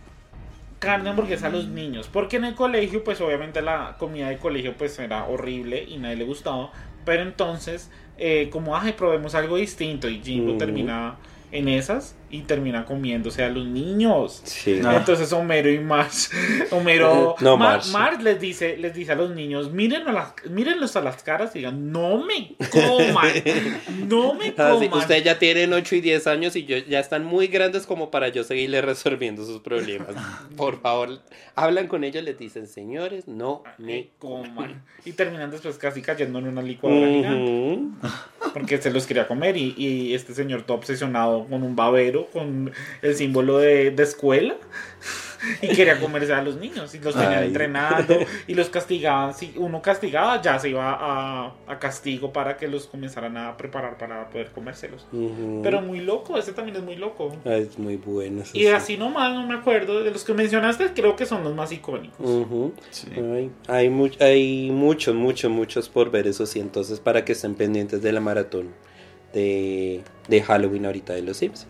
[0.83, 2.09] Carne hamburguesa a los niños.
[2.11, 6.17] Porque en el colegio, pues obviamente la comida de colegio pues era horrible y nadie
[6.17, 6.71] le gustaba.
[7.05, 10.07] Pero entonces, eh, como, ay, probemos algo distinto.
[10.09, 10.57] Y Jimbo Ujú.
[10.59, 11.17] termina
[11.51, 14.41] en esas y termina comiéndose a los niños.
[14.43, 14.81] Sí.
[14.83, 14.95] Ah.
[14.97, 16.29] Entonces Homero y Marge,
[16.71, 17.85] Homero, No, Mar-.
[17.91, 21.55] Marge les dice, les dice a los niños, mírenlo a las, mírenlos a las caras
[21.55, 23.31] y digan, no me coman,
[24.07, 24.99] no me Ah, sí, coman.
[24.99, 28.29] Ustedes ya tienen 8 y 10 años y yo, ya están muy grandes como para
[28.29, 30.09] yo seguirle resolviendo sus problemas.
[30.57, 31.19] Por favor,
[31.53, 34.83] hablan con ellos, les dicen, señores, no me coman.
[35.05, 37.51] Y terminan después casi cayendo en una licuadora gigante.
[37.51, 37.91] Ujú.
[38.53, 42.71] Porque se los quería comer y, y este señor todo obsesionado con un babero, con
[43.01, 44.55] el símbolo de, de escuela.
[45.61, 47.47] Y quería comerse a los niños y los tenían Ay.
[47.47, 48.15] entrenando
[48.47, 49.33] y los castigaban.
[49.33, 53.97] Si uno castigaba, ya se iba a, a castigo para que los comenzaran a preparar
[53.97, 55.05] para poder comérselos.
[55.11, 55.59] Ujú.
[55.61, 57.35] Pero muy loco, ese también es muy loco.
[57.43, 58.41] Ah, es muy bueno.
[58.43, 58.67] eso Y sí.
[58.67, 60.01] así nomás, no me acuerdo.
[60.01, 62.25] De los que mencionaste, creo que son los más icónicos.
[62.25, 62.73] Ujú.
[62.91, 63.09] Sí.
[63.17, 66.61] Ay, hay, mu- hay muchos, muchos, muchos por ver eso sí.
[66.61, 68.69] Entonces, para que estén pendientes de la maratón
[69.33, 71.67] de, de Halloween ahorita de los Sims.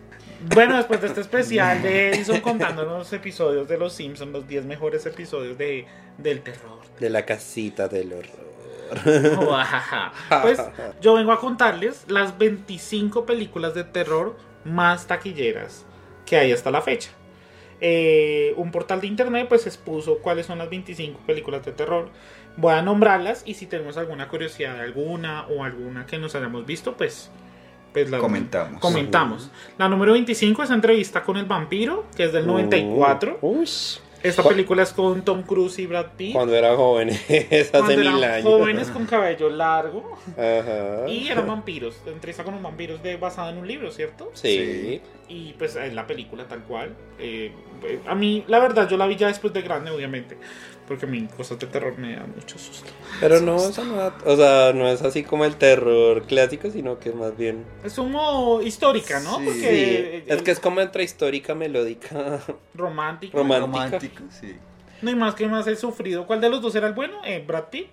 [0.52, 4.64] Bueno, después de este especial de Edison contando los episodios de Los Simpsons, los 10
[4.64, 5.86] mejores episodios de,
[6.18, 6.80] del terror.
[6.98, 8.54] De la casita del horror.
[10.42, 10.60] Pues
[11.00, 15.86] yo vengo a contarles las 25 películas de terror más taquilleras
[16.26, 17.10] que hay hasta la fecha.
[17.80, 22.10] Eh, un portal de internet pues expuso cuáles son las 25 películas de terror.
[22.56, 26.66] Voy a nombrarlas y si tenemos alguna curiosidad de alguna o alguna que nos hayamos
[26.66, 27.30] visto, pues,
[27.94, 28.80] pues la Comentamos.
[28.80, 29.50] comentamos.
[29.78, 33.38] La número 25 es Entrevista con el vampiro, que es del 94.
[33.40, 33.98] Ush.
[34.22, 36.32] Esta Cu- película es con Tom Cruise y Brad Pitt.
[36.32, 38.44] Cuando era joven, es hace Cuando mil eran años.
[38.44, 41.06] jóvenes con cabello largo Ajá.
[41.08, 41.96] y eran vampiros.
[42.06, 44.30] Entrevista con un vampiro es de, basada en un libro, ¿cierto?
[44.32, 45.02] Sí.
[45.28, 46.94] Y pues es la película tal cual.
[47.18, 47.52] Eh,
[47.84, 50.38] eh, a mí, la verdad, yo la vi ya después de grande, obviamente.
[50.86, 52.90] Porque a mí cosas de terror me dan mucho susto.
[53.20, 56.98] Pero no, eso no, da- o sea, no es así como el terror clásico, sino
[56.98, 57.64] que es más bien...
[57.82, 59.38] Es como histórica, ¿no?
[59.38, 59.44] Sí.
[59.46, 62.40] Porque Sí, eh, es que es como entre histórica, melódica.
[62.74, 63.36] romántica.
[63.38, 63.84] Romántica.
[63.84, 64.56] Romántico, sí.
[65.00, 66.26] No hay más que más he sufrido.
[66.26, 67.18] ¿Cuál de los dos era el bueno?
[67.24, 67.88] Eh, Brad Pitt.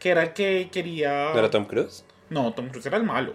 [0.00, 1.30] Que era el que quería.
[1.32, 2.04] ¿No era Tom Cruise?
[2.30, 3.34] No, Tom Cruise era el malo.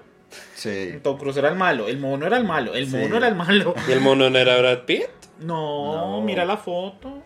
[0.55, 0.99] Sí.
[1.03, 1.87] Tom Cruise era el malo.
[1.87, 2.73] El mono era el malo.
[2.73, 2.95] El Sí.
[2.97, 3.73] mono era el malo.
[3.87, 5.07] ¿Y el mono no era Brad Pitt?
[5.39, 6.21] No, No.
[6.21, 7.21] mira la foto.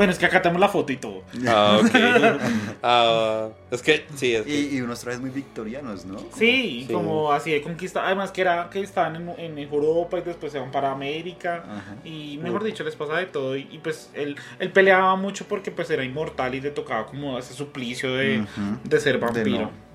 [0.00, 1.22] Bueno, es que acá tenemos la foto y todo.
[1.46, 1.90] Ah, ok.
[2.82, 4.50] Ah, es que, sí, es que...
[4.58, 6.18] Y, y unos trajes muy victorianos, ¿no?
[6.34, 6.92] Sí, Sí.
[6.92, 8.06] como así de conquista.
[8.06, 11.64] Además que era que estaban en, en Europa y después se van para América.
[11.68, 11.96] Ajá.
[12.04, 13.56] Y mejor dicho, les pasa de todo.
[13.56, 17.38] Y, y, pues él, él peleaba mucho porque pues era inmortal y le tocaba como
[17.38, 18.44] ese suplicio de,
[18.84, 19.58] de ser De vampiro.
[19.60, 19.89] no.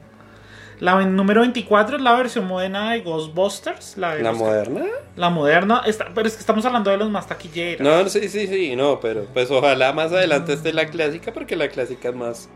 [0.80, 3.98] La número 24 es la versión moderna de Ghostbusters.
[3.98, 4.86] La, de ¿La los- moderna?
[5.16, 7.82] La moderna, está, pero es que estamos hablando de los más taquilleros.
[7.82, 11.70] No, sí, sí, sí, no, pero pues ojalá más adelante esté la clásica porque la
[11.70, 12.50] clásica es más,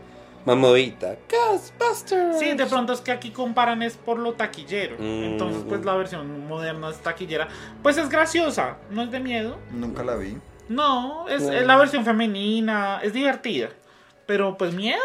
[0.44, 1.16] más movida.
[1.30, 2.38] Ghostbusters.
[2.38, 4.96] Sí, de pronto es que aquí comparan es por lo taquillero.
[4.98, 5.24] Mm.
[5.24, 7.48] Entonces, pues la versión moderna es taquillera.
[7.82, 9.56] Pues es graciosa, no es de miedo.
[9.70, 10.36] Nunca la vi.
[10.68, 11.52] No, es, No.
[11.52, 13.70] es la versión femenina, es divertida.
[14.26, 15.00] Pero pues miedo.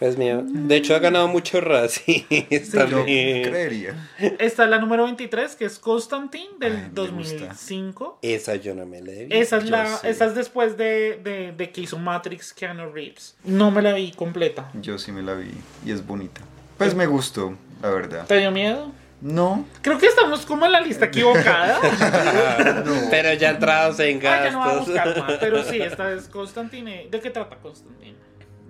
[0.00, 0.42] Pues mío.
[0.44, 3.42] De hecho ha ganado mucho Razzie Yo también.
[3.50, 4.08] creería.
[4.38, 7.34] Esta es la número 23, que es Constantine del Ay, me gusta.
[7.34, 8.18] 2005.
[8.22, 9.34] Esa yo no me la he visto.
[9.36, 10.06] Esa es, la, sí.
[10.08, 13.36] esa es después de, de, de que hizo Matrix Keanu Reeves.
[13.44, 14.70] No me la vi completa.
[14.80, 15.50] Yo sí me la vi
[15.84, 16.40] y es bonita.
[16.78, 18.26] Pues me gustó, la verdad.
[18.26, 18.90] ¿Te dio miedo?
[19.20, 19.66] No.
[19.82, 21.78] Creo que estamos como en la lista equivocada.
[22.86, 22.92] No.
[23.10, 24.86] Pero ya entrados en Ah, ya no a gastos.
[24.86, 25.32] buscar más.
[25.38, 27.08] Pero sí, esta es Constantine.
[27.10, 28.14] ¿De qué trata Constantine?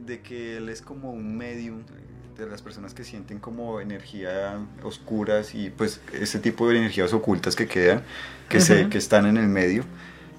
[0.07, 1.83] De que él es como un medium
[2.37, 7.55] de las personas que sienten como energía oscuras y pues ese tipo de energías ocultas
[7.55, 8.03] que quedan,
[8.49, 9.85] que, se, que están en el medio.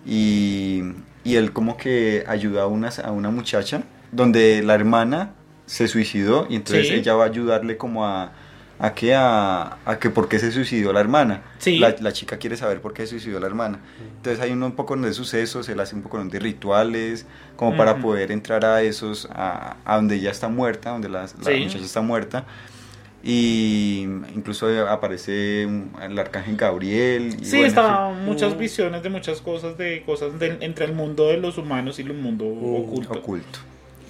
[0.06, 0.82] Y,
[1.24, 5.34] y él como que ayuda a una, a una muchacha donde la hermana
[5.67, 6.93] se suicidó y entonces Sí.
[6.95, 8.34] ella va a ayudarle como a...
[8.84, 9.13] ¿A qué?
[9.13, 11.44] A, a que por qué se suicidó la hermana.
[11.60, 11.78] Sí.
[11.78, 13.80] La, la chica quiere saber por qué se suicidó la hermana.
[14.17, 17.94] Entonces hay un, un poco de sucesos, él hace un poco de rituales, como para
[17.94, 18.02] Ujú.
[18.02, 21.60] poder entrar a esos, a, a donde ella está muerta, donde la, la Sí.
[21.60, 22.46] muchacha está muerta.
[23.24, 27.38] Y incluso aparece el arcángel Gabriel.
[27.39, 30.94] Y Sí, bueno, estaban en muchas visiones de muchas cosas, de cosas de- entre el
[30.94, 33.12] mundo de los humanos y el mundo Mm, oculto.
[33.13, 33.60] oculto.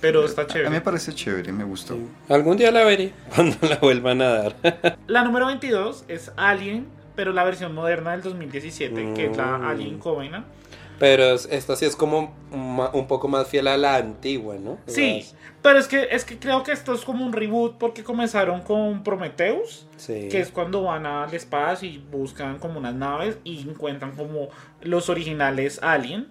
[0.01, 0.81] Pero está A mí me chévere.
[0.81, 1.97] parece chévere, me gustó.
[2.27, 4.55] Algún día la veré cuando la vuelvan a dar.
[5.07, 9.65] La número 22 es Alien, pero la versión moderna del 2017, que es la Mm.
[9.65, 10.45] Alien Covenant.
[11.01, 14.73] Pero es- esta sí es como un poco más fiel a la antigua, ¿no?
[14.73, 17.77] O Sí, sea, pero es que, es que creo que esto es como un reboot
[17.79, 20.27] porque comenzaron con Prometheus, sí.
[20.29, 24.49] que es cuando van al espacio y buscan como unas naves y encuentran como
[24.81, 26.27] los originales Alien.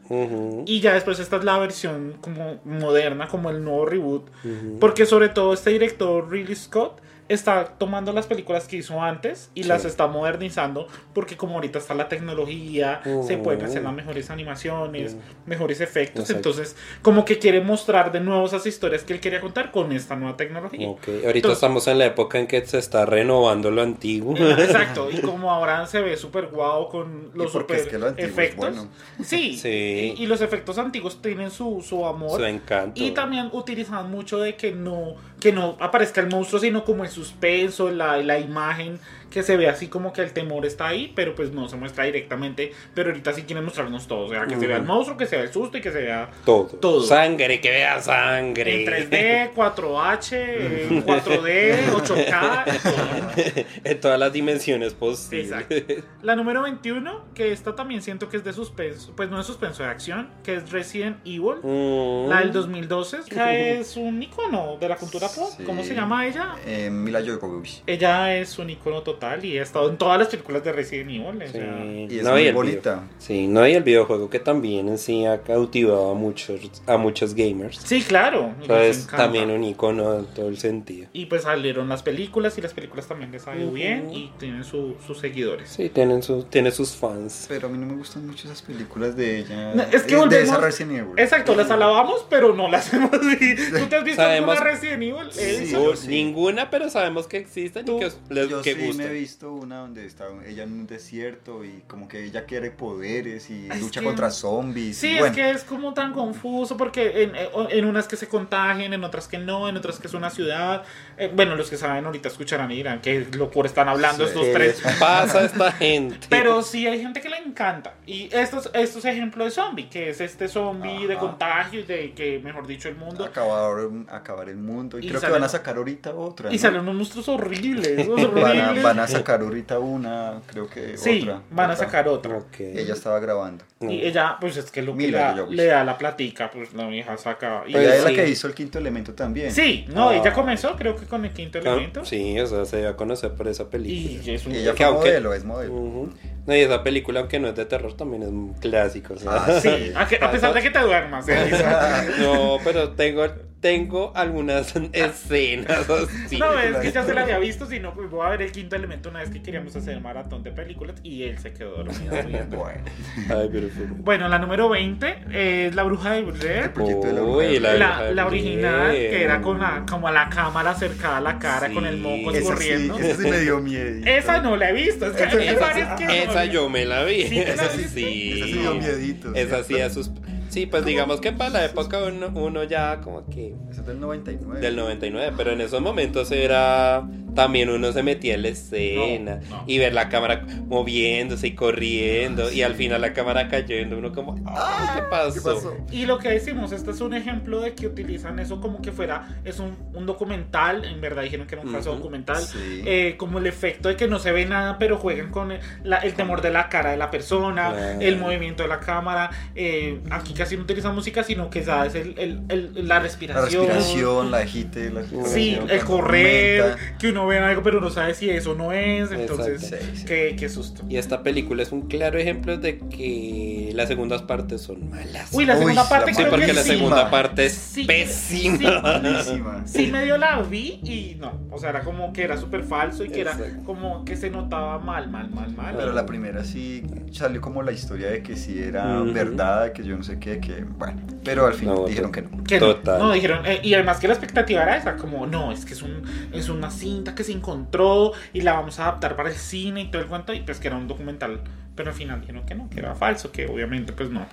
[0.67, 4.31] Y ya después esta es la versión como moderna, como el nuevo reboot.
[4.79, 7.01] Porque sobre todo este director Ridley Scott
[7.33, 9.69] está tomando las películas que hizo antes y Sí.
[9.69, 13.43] las está modernizando porque como ahorita está la tecnología, se Mm.
[13.43, 15.19] pueden hacer las mejores animaciones, Mm.
[15.49, 16.49] mejores efectos, Exacto.
[16.51, 20.17] entonces como que quiere mostrar de nuevo esas historias que él quería contar con esta
[20.17, 20.89] nueva tecnología.
[20.89, 24.35] Ok, ahorita Entonces- estamos en la época en que se está renovando lo antiguo.
[24.97, 28.57] Exacto, y como ahora se ve súper guau con los super es que lo efectos.
[28.75, 28.89] bueno.
[29.23, 30.15] Sí, Sí.
[30.19, 32.41] Y, y los efectos antiguos tienen su, su amor.
[32.41, 33.01] Su encanto.
[33.03, 37.11] Y también utilizaban mucho de que no, que no aparezca el monstruo, sino como el
[37.11, 39.01] suspenso, la, la imagen,
[39.31, 42.05] que se ve así como que el temor está ahí, pero pues no se muestra
[42.05, 42.73] directamente.
[42.95, 44.27] Pero ahorita sí quieren mostrarnos todo.
[44.27, 46.03] O sea, que se vea el monstruo, que se vea el susto y que se
[46.03, 46.67] vea todo.
[46.67, 47.03] todo.
[47.03, 48.83] Sangre, que vea sangre.
[48.83, 52.65] en 3D, 4H, eh, 4D, 8K.
[52.83, 53.65] todo.
[53.85, 55.51] en todas las dimensiones posibles.
[55.51, 55.77] Exacto.
[56.23, 59.85] La número 21, que esta también siento que es de suspenso, pues no es suspenso
[59.85, 61.61] de acción, que es Resident Evil.
[61.63, 62.29] Mm.
[62.29, 65.51] La del 2012, que es un icono de la cultura pop.
[65.57, 65.63] Sí.
[65.65, 66.57] ¿Cómo se llama ella?
[66.67, 67.83] Eh, Mila Jovovich.
[67.87, 71.21] Ella es un icono total y ha estado en todas las películas de Resident Evil.
[71.43, 71.53] o Sí.
[71.53, 72.95] sea, Y es No, muy el bonita.
[72.95, 76.97] video- Sí, no, y el videojuego que también en sí ha cautivado a muchos, a
[76.97, 77.77] muchos gamers.
[77.85, 78.53] Sí, claro.
[78.61, 79.25] O sea, les es encanta.
[79.25, 81.09] también un icono en todo el sentido.
[81.13, 83.75] Y pues salieron las películas y las películas también les ha ido Ujú.
[83.75, 85.69] bien y tienen su- sus seguidores.
[85.69, 87.47] Sí, tienen, su, tiene sus fans.
[87.49, 89.75] Pero a mí no me gustan mucho esas películas de ella.
[89.75, 91.13] No, es que de volvemos- esa Resident Evil.
[91.17, 93.79] Exacto, las alabamos, pero no las hemos visto.
[93.79, 95.31] ¿Tú te has visto Sabemos- alguna Resident Evil?
[95.31, 95.95] Sí, Uh.
[96.09, 98.81] Ninguna, pero sabemos que existen Tú- y que les que sí.
[99.11, 103.51] He visto una donde está ella en un desierto y como que ella quiere poderes
[103.51, 104.97] y Es lucha que- contra zombies.
[104.99, 107.33] Sí, y es bueno, que es como tan confuso porque en,
[107.71, 110.83] en unas que se contagian, en otras que no, en otras que es una ciudad.
[111.19, 114.31] Eh, bueno, los que saben ahorita escucharán y dirán qué locura están hablando Sí.
[114.31, 114.83] estos ¿Qué tres.
[114.99, 116.27] pasa a esta gente?
[116.29, 117.95] Pero sí hay gente que le encanta.
[118.07, 121.21] Y estos, estos ejemplos de zombie, que es este zombie de Ajá.
[121.21, 123.25] contagio y de que, mejor dicho, el mundo.
[123.25, 124.99] acabar, acabar el mundo.
[124.99, 126.51] Y, Y creo sale- que van a sacar ahorita otra.
[126.51, 126.59] Y ¿no?
[126.63, 128.07] salen unos monstruos horribles.
[128.09, 129.00] Van a, horribles.
[129.01, 131.43] Van a sacar ahorita una, creo que sí, otra.
[131.51, 131.87] van a otra.
[131.87, 132.41] sacar otra.
[132.59, 133.65] Ella estaba grabando.
[133.81, 137.17] Y ella, pues es que lo que la- le da la platica, pues la vieja
[137.17, 137.63] saca.
[137.67, 139.53] Y Ella Pues es la que hizo el quinto elemento también.
[139.53, 140.17] Sí, no, Ah.
[140.17, 142.05] ella comenzó, creo que con el quinto Ah, elemento.
[142.05, 144.23] Sí, o sea, se dio a conocer por esa película.
[144.23, 144.55] Y es un.
[144.55, 146.09] Y ella Que fue aunque- modelo, es modelo.
[146.47, 149.15] No, y esa película, aunque no es de terror, también es un clásico.
[149.15, 149.31] o sea.
[149.35, 151.29] Ah, Sí, a, que- a pesar de que te duermas.
[151.29, 151.37] ¿eh?
[152.21, 153.27] No, pero tengo,
[153.61, 156.39] tengo algunas escenas así.
[156.39, 158.77] No, es que ya se la había visto, sino pues voy a ver el quinto
[158.77, 162.11] elemento una vez que queríamos hacer maratón de películas y él se quedó dormido.
[162.51, 162.81] Bueno,
[163.29, 166.65] Ay, pero fue- bueno, la número 20 es La Bruja de Blair.
[166.65, 167.75] El proyecto de la Uy, la.
[167.75, 169.11] La, la original, Blair.
[169.11, 171.75] que era con la, como la cámara acercada a la cara, Sí.
[171.75, 172.99] con el moco esa sí, corriendo.
[172.99, 174.07] esa sí me dio miedo.
[174.07, 175.07] Esa no la he visto.
[175.07, 177.27] Es que hay varias que no Esa yo me la vi.
[177.27, 178.33] ¿Sí esa sí.
[178.33, 179.35] Esa sí dio miedito.
[179.35, 180.01] Esa sí ¿cierto?
[180.51, 183.55] Sí, pues digamos que para la época uno, uno ya como que...
[183.71, 184.61] Esa es del 99.
[184.61, 187.09] Del 99, pero en esos momentos era...
[187.35, 189.65] También uno se metía en la escena No, no.
[189.69, 194.35] y ver la cámara moviéndose y corriendo y al final la cámara cayendo, uno como,
[194.47, 195.35] ¡ay, qué pasó!
[195.35, 195.77] ¿Qué pasó?
[195.93, 199.29] Y lo que decimos, este es un ejemplo de que utilizan eso como que fuera,
[199.45, 201.99] es un, un documental, en verdad dijeron que era un caso Ujú.
[202.01, 202.83] documental, Sí.
[202.85, 205.99] eh, como el efecto de que no se ve nada, pero juegan con el, la-
[205.99, 208.01] el temor de la cara de la persona, Claro.
[208.01, 212.15] el movimiento de la cámara, eh, aquí casi no utiliza música, sino que sabes el,
[212.19, 213.67] el- el- la La respiración.
[213.67, 216.99] respiración, la agite, la Sí, respiración, el correr, aumenta.
[216.99, 219.61] que uno ve algo pero no sabe si eso no es, entonces.
[219.61, 220.05] Sí, sí.
[220.07, 220.83] Qué, qué susto.
[220.89, 225.29] Y esta película es un claro ejemplo de que las segundas partes son malas.
[225.33, 226.71] Uy, la Uy, segunda la parte sí, creo porque que la sí.
[226.71, 229.23] segunda parte es Sí, pésima.
[229.23, 229.41] sí.
[229.67, 231.39] Sí, medio la vi y no.
[231.51, 234.79] O sea, era como que era súper falso y que era como que se notaba
[234.79, 235.75] mal, mal, mal, mal.
[235.77, 239.13] Pero la primera sí salió como la historia de que sí era Ujú.
[239.13, 241.01] verdad, que yo no sé qué, que bueno.
[241.25, 242.45] Pero al final No, dijeron que no.
[242.45, 242.99] Que no, Total.
[242.99, 245.83] no, dijeron, eh, y además que la expectativa era esa, como, no, es que es,
[245.83, 249.81] un, es una cinta que se encontró y la vamos a adaptar para el cine
[249.83, 251.41] y todo el cuento, y pues que era un documental,
[251.75, 254.27] pero al final dijeron que no, que era falso, que obviamente pues no.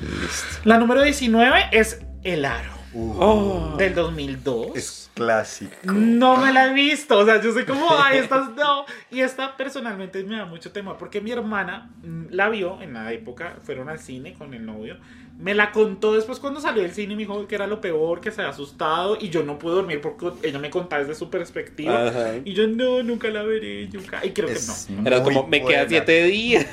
[0.00, 0.60] Listo.
[0.64, 3.74] La número 19 es El Aro, Uh, Oh.
[3.76, 4.68] del 2002.
[4.74, 5.74] Es clásico.
[5.84, 8.86] No me la he visto, o sea, yo sé como, ay, esta no.
[9.10, 13.12] Y esta personalmente me da mucho temor porque mi hermana mm, la vio en la
[13.12, 14.96] época, fueron al cine con el novio.
[15.38, 18.22] Me la contó después cuando salió del cine y me dijo que era lo peor,
[18.22, 21.28] que se había asustado y yo no pude dormir porque ella me contaba desde su
[21.28, 22.08] perspectiva.
[22.08, 22.34] Ajá.
[22.44, 24.24] Y yo no, nunca la veré, nunca.
[24.24, 25.06] Y creo Es que no.
[25.06, 25.88] Era como, me quedan buena.
[25.88, 26.66] siete días.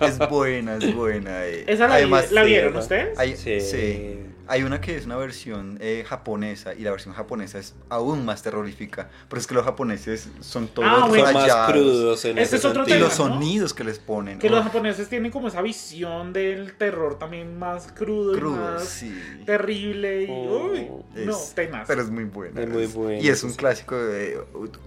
[0.00, 1.44] Es buena, es buena.
[1.46, 1.64] eh.
[1.66, 1.98] ¿Esa la,
[2.42, 3.18] vi- vieron ustedes?
[3.18, 3.60] Hay, Sí.
[3.60, 4.14] sí.
[4.50, 8.42] Hay una que es una versión eh, japonesa y la versión japonesa es aún más
[8.42, 9.10] terrorífica.
[9.28, 11.24] Pero es que los japoneses son todos Ah, bueno.
[11.26, 13.06] Son más crudos en Ese ese es otro Y sentido.
[13.08, 13.34] los tema, ¿no?
[13.34, 14.38] sonidos que les ponen.
[14.38, 18.56] Que los oh, japoneses tienen como esa visión del terror también más crudo, y Crudo,
[18.56, 19.14] más sí.
[19.44, 20.22] terrible.
[20.24, 20.88] Y, Oh, uy,
[21.24, 21.86] no, Es- tenaz.
[21.86, 22.60] Pero es muy bueno.
[22.60, 23.56] Es muy bueno, Y es un sí.
[23.58, 23.96] clásico.
[23.96, 24.38] de-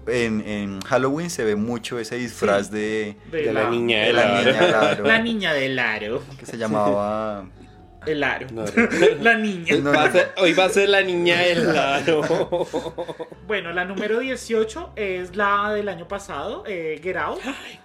[0.08, 2.72] en, en Halloween se ve mucho ese disfraz Sí.
[2.74, 6.22] de, De la niña de de la la- niña Laro, La niña del aro.
[6.38, 7.46] que se llamaba.
[8.06, 8.46] El aro.
[8.52, 8.64] No,
[9.20, 9.76] la niña.
[9.76, 10.12] No, Va a no.
[10.12, 12.22] ser- hoy va a ser la niña del lado.
[13.46, 17.40] Bueno, la número 18 es la del año pasado, eh, Get Out.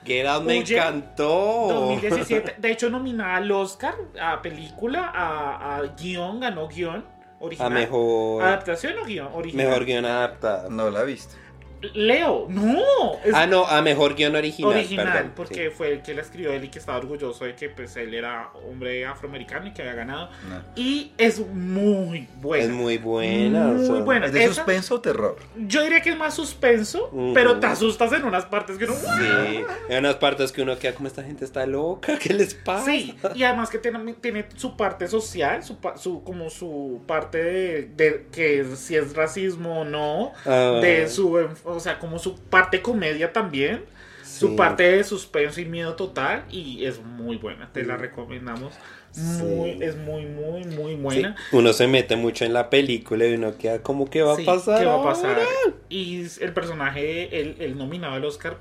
[0.05, 1.67] Get Out me Huye, encantó.
[1.69, 2.55] 2017.
[2.59, 7.03] De hecho, nominada al Oscar a película, a, a guion, ganó guion
[7.39, 7.73] A original.
[7.73, 9.67] mejor, ¿Adaptación o guion original?
[9.67, 10.69] mejor guion adaptado.
[10.69, 11.35] No la he visto.
[11.93, 12.81] Leo, no.
[13.23, 14.71] Es Ah, no, a mejor guion original.
[14.73, 15.75] original, perdón, porque sí.
[15.75, 18.49] fue el que la escribió él y que estaba orgulloso de que pues él era
[18.67, 20.29] hombre afroamericano y que había ganado.
[20.49, 20.61] No.
[20.75, 22.63] Y es muy buena.
[22.65, 23.65] Es muy buena.
[23.67, 24.25] Muy o sea, buena.
[24.27, 25.37] ¿Es de Esa- suspenso o terror?
[25.55, 28.93] Yo diría que es más suspenso, pero te asustas en unas partes que no.
[28.93, 29.05] Sí,
[29.89, 32.85] hay unas partes que uno queda como esta gente está loca, ¿qué les pasa?
[32.85, 37.43] Sí, y además que tiene, tiene su parte social, su, pa- su como su parte
[37.43, 42.17] de, de que si es racismo o no, Ah, de su, enf- o sea, como
[42.19, 43.83] su parte comedia también,
[44.23, 48.73] su parte de suspenso y miedo total y es muy buena, te la recomendamos.
[49.15, 49.77] Muy, Sí.
[49.81, 51.35] es muy, muy, muy Sí, buena.
[51.51, 54.79] uno se mete mucho en la película y uno queda como que va a pasar.
[54.79, 55.37] ¿Qué va a pasar?
[55.89, 58.57] Y el personaje, el, el nominado al Oscar,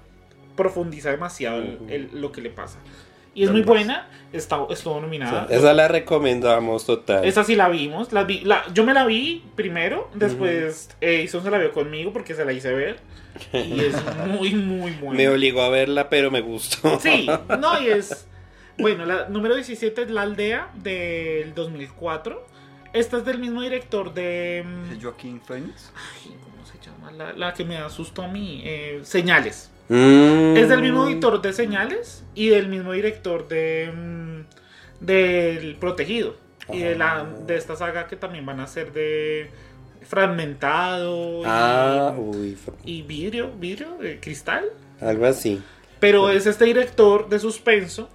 [0.57, 2.79] profundiza demasiado el- el- lo que le pasa.
[3.37, 5.47] Y es muy buena, está, estuvo nominada.
[5.51, 7.25] esa la recomendamos total.
[7.25, 8.13] Esa sí la vimos.
[8.13, 12.35] La vi, la- yo me la vi primero, después Edison se la vio conmigo porque
[12.35, 12.99] se la hice ver.
[13.53, 13.95] Y es
[14.27, 15.31] muy, muy Me buena.
[15.31, 16.99] obligó a verla, pero me gustó.
[16.99, 17.29] Sí,
[17.61, 18.27] no, y es.
[18.79, 22.47] Bueno, la número 17 es La Aldea del 2004.
[22.95, 24.65] Esta es del mismo director de.
[24.67, 25.93] mm, ¿Es Joaquín Phoenix?
[25.95, 27.13] ay, ¿Cómo se llama?
[27.13, 28.63] La, la que me asustó a mí.
[28.65, 29.71] eh, Señales.
[29.89, 30.57] Mm.
[30.57, 33.91] Es del mismo director de Señales y del mismo director de.
[33.95, 36.37] mm, del Protegido.
[36.73, 39.51] Y de, la, de esta saga que también van a ser de.
[40.03, 41.41] Fragmentado.
[41.41, 44.65] y- Ah, uy, y vidrio, vidrio, eh, cristal.
[45.01, 45.61] algo así.
[46.01, 48.09] Pero es este director de suspenso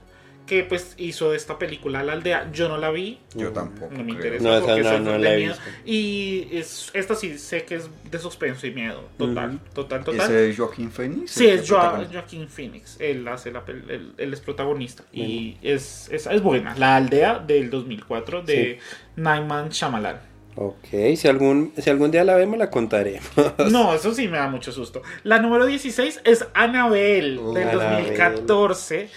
[0.52, 2.52] que pues hizo esta película La Aldea.
[2.52, 3.94] Yo no la vi, Yo tampoco.
[3.94, 5.54] no me interesa No, esa porque no, soy no fan la he miedo.
[5.54, 5.70] visto.
[5.86, 9.08] Y es, esta sí sé que es de suspenso y miedo.
[9.18, 9.60] Total, Ujú.
[9.74, 10.20] total, total.
[10.30, 11.32] ¿Ese es Joaquín Phoenix?
[11.32, 12.12] Sí, es protagoniza?
[12.12, 12.98] Joaquín Phoenix.
[13.00, 15.04] Él hace la él, él es protagonista.
[15.14, 16.76] Y es, es, es buena.
[16.76, 18.80] La aldea del 2004 de
[19.16, 20.20] Naiman Shyamalan.
[20.58, 20.86] Ok,
[21.16, 23.22] si algún, si algún día la vemos, la contaré.
[23.72, 25.02] No, eso sí me da mucho susto.
[25.24, 28.02] La número 16 es Annabelle Uh, del Annabelle.
[28.18, 29.10] 2014.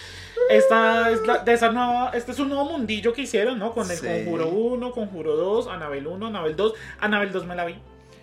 [0.49, 3.73] Esta es la, de esa nueva, este es un nuevo mundillo que hicieron, ¿no?
[3.73, 4.05] Con el Sí.
[4.05, 6.73] Conjuro 1, Conjuro 2, Annabelle 1, Annabelle 2.
[6.99, 7.75] Annabelle 2 me la vi.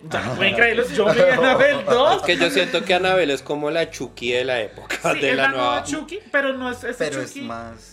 [0.09, 0.33] Ya, Ah.
[0.35, 2.15] pueden creerlo, yo me vi Annabelle 2.
[2.17, 5.31] Es que yo siento que Annabelle es como la Chucky de la época Sí, de
[5.31, 5.83] es la, la nueva.
[5.83, 7.41] Chucky, pero no es ese Pero es Chucky.
[7.45, 7.92] más.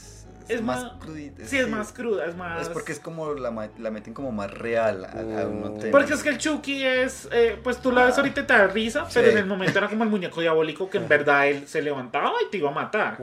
[0.55, 1.45] Es más más- crudita.
[1.47, 2.63] Sí, es más cruda, es más.
[2.63, 5.79] Es porque es como la, la meten como más real a, a uno Mm.
[5.79, 5.91] tema.
[5.93, 8.67] Porque es que el Chucky es, eh, pues tú la ves ahorita y te da
[8.67, 11.83] risa, pero en el momento era como el muñeco diabólico que en verdad él se
[11.83, 13.17] levantaba y te iba a matar.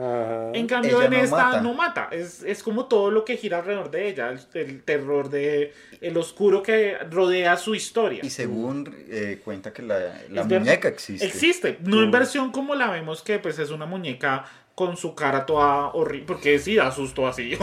[0.54, 1.60] En cambio, Ella en no esta mata.
[1.60, 2.08] no mata.
[2.12, 4.30] Es, es como todo lo que gira alrededor de ella.
[4.30, 5.72] El, el terror de.
[6.00, 8.20] El oscuro que rodea su historia.
[8.22, 9.98] Y según eh, cuenta que la,
[10.30, 11.24] la muñeca existe.
[11.26, 11.78] Existe.
[11.84, 12.12] No en Mm.
[12.12, 14.44] versión como la vemos, que pues es una muñeca
[14.78, 16.24] con su cara toda horrible.
[16.24, 17.58] Porque sí da susto así.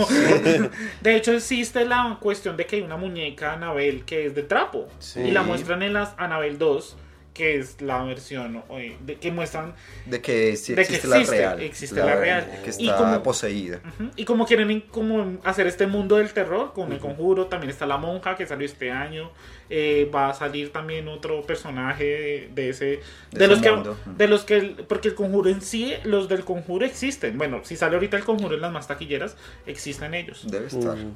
[1.02, 4.90] de hecho, existe la cuestión de que hay una muñeca Anabel que es de trapo.
[5.00, 5.22] Sí.
[5.22, 6.98] Y la muestran en las Anabel 2.
[7.36, 8.64] Que es la versión
[9.02, 11.62] de, que muestran De que sí De que existe, la existe, real.
[11.62, 12.50] existe la real.
[12.64, 13.82] Que Y está como- poseída.
[14.00, 14.10] Ujú.
[14.16, 17.86] Y como quieren en- como hacer este mundo del terror con el conjuro, también está
[17.86, 19.32] la monja que salió este año.
[19.70, 22.86] Eh, va a salir también otro personaje de, de ese.
[22.86, 23.00] De,
[23.32, 23.76] De los ese que.
[23.76, 23.98] mundo.
[24.06, 24.62] De los que.
[24.88, 27.38] Porque el conjuro en sí, los del conjuro existen.
[27.38, 30.46] Bueno, si sale ahorita el conjuro en las más taquilleras, existen ellos.
[30.50, 30.96] Debe estar.
[30.96, 31.16] Mm.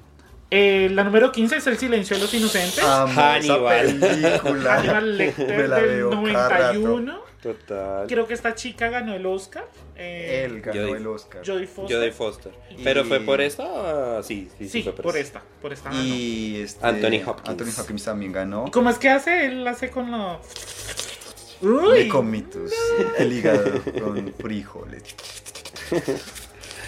[0.52, 2.84] Eh, la número 15 es El silencio de los inocentes.
[2.84, 3.86] Amo Hannibal.
[3.86, 4.76] esa película.
[4.76, 6.74] Hannibal Lecter Me la del veo cada rato.
[6.80, 7.30] 91.
[7.40, 8.06] Total.
[8.08, 9.66] Creo que esta chica ganó el Oscar.
[9.96, 11.42] Eh, Él ganó Jodie- el Oscar.
[11.46, 11.98] Jodie Foster.
[11.98, 12.52] Jodie Foster.
[12.72, 13.64] Y- ¿Pero fue por esta?
[14.18, 15.40] Ah, Sí, sí, sí, Sí, fue por esta.
[15.40, 15.50] esta.
[15.62, 16.04] Por esta ganó.
[16.04, 17.50] Y este, Anthony Hopkins.
[17.50, 18.66] Anthony Hopkins también ganó.
[18.68, 19.46] ¿Y ¿Cómo es que hace?
[19.46, 20.40] Él hace con la.
[21.62, 22.72] Uy, comitos.
[23.18, 25.04] El hígado con frijoles.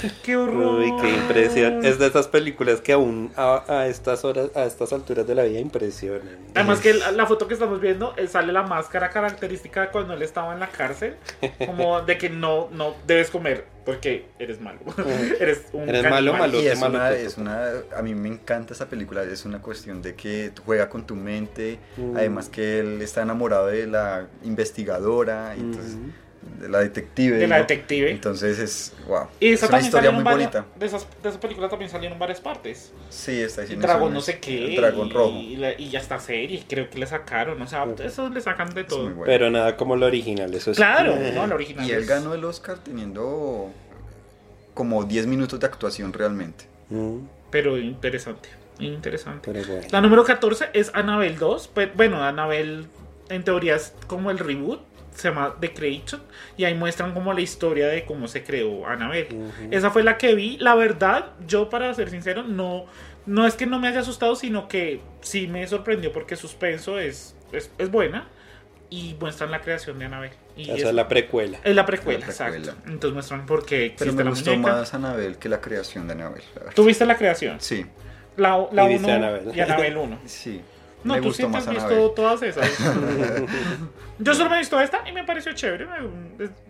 [0.24, 0.80] qué horror.
[0.80, 1.86] Uy, qué impresión.
[1.86, 5.44] Es de esas películas que aún a, a estas horas, a estas alturas de la
[5.44, 6.38] vida impresionan.
[6.56, 10.14] Además que la, la foto que estamos viendo eh, sale la máscara característica de cuando
[10.14, 11.16] él estaba en la cárcel,
[11.66, 14.80] como de que no no debes comer porque eres malo,
[15.39, 16.60] eres un Eres malo, malo.
[16.60, 20.52] Es una, es una, a mí me encanta esa película, es una cuestión de que
[20.66, 22.16] juega con tu mente, Mm.
[22.16, 25.97] además que él está enamorado de la investigadora, entonces.
[26.60, 27.38] De la detective.
[27.38, 27.62] de la ¿no?
[27.62, 28.12] detective.
[28.12, 29.28] Entonces es, wow.
[29.39, 30.80] Y es esa una también historia salieron muy varias- bonita.
[30.80, 32.92] De, esas, de esa película también salieron varias partes.
[33.10, 34.66] Sí, está El diciendo dragón no sé qué.
[34.70, 35.38] El dragón y, rojo.
[35.38, 37.62] Y, la- y ya está serie, creo que le sacaron.
[37.62, 39.04] O sea, eso le sacan de Es todo.
[39.04, 39.24] bueno.
[39.26, 40.78] Pero nada como lo original, eso sí.
[40.78, 41.86] Claro, no, la original.
[41.88, 43.72] Y él es- ganó el Oscar teniendo
[44.74, 46.66] como 10 minutos de actuación realmente.
[46.89, 47.18] Mm,
[47.50, 48.50] Pero interesante.
[48.80, 49.52] Interesante.
[49.52, 49.88] pero bueno.
[49.92, 51.70] La número 14 es Annabelle 2.
[51.74, 52.86] Pero, bueno, Annabelle
[53.30, 54.80] en teoría es como el reboot.
[55.22, 56.22] Se llama The Creation.
[56.57, 59.34] Y ahí muestran como la historia de cómo se creó Annabelle.
[59.34, 59.67] Ujú.
[59.72, 60.57] Esa fue la que vi.
[60.57, 62.86] La verdad, yo para ser sincero, no,
[63.26, 67.36] no es que no me haya asustado, sino que sí me sorprendió porque suspenso es,
[67.51, 68.28] es, es buena.
[68.89, 70.34] Y muestran la creación de Annabelle.
[70.57, 71.59] Y Esa es, es la precuela.
[71.63, 72.57] es la precuela, La precuela.
[72.57, 72.82] exacto.
[72.91, 74.74] Entonces muestran por qué Pero me la gustó muñeca.
[74.74, 76.43] más Anabel que la creación de Anabel.
[76.55, 76.74] la verdad.
[76.76, 77.61] ¿Tú viste la creación?
[77.61, 77.86] Sí,
[78.36, 79.51] La, la Y viste 1 Annabelle.
[79.55, 80.19] y Annabelle 1.
[80.26, 80.61] sí.
[81.04, 82.12] No, me tú sí te has visto Anabel.
[82.16, 82.70] todas esas.
[84.20, 85.88] Yo solo me he visto esta y me pareció chévere,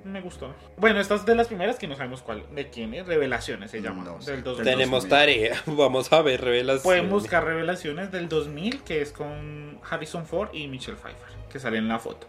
[0.06, 0.54] me, gustó.
[0.78, 3.82] Bueno, esta es de las primeras que no sabemos cuál, de quién es, Revelaciones se
[3.82, 4.06] llama.
[4.06, 4.32] No sé.
[4.32, 4.64] del 2000.
[4.64, 5.10] Tenemos 2000.
[5.10, 5.62] tarea.
[5.66, 6.84] Vamos a ver revelaciones.
[6.84, 11.78] Pueden buscar Revelaciones del 2000, que es con Harrison Ford y Michelle Pfeiffer, que sale
[11.78, 12.28] en la foto.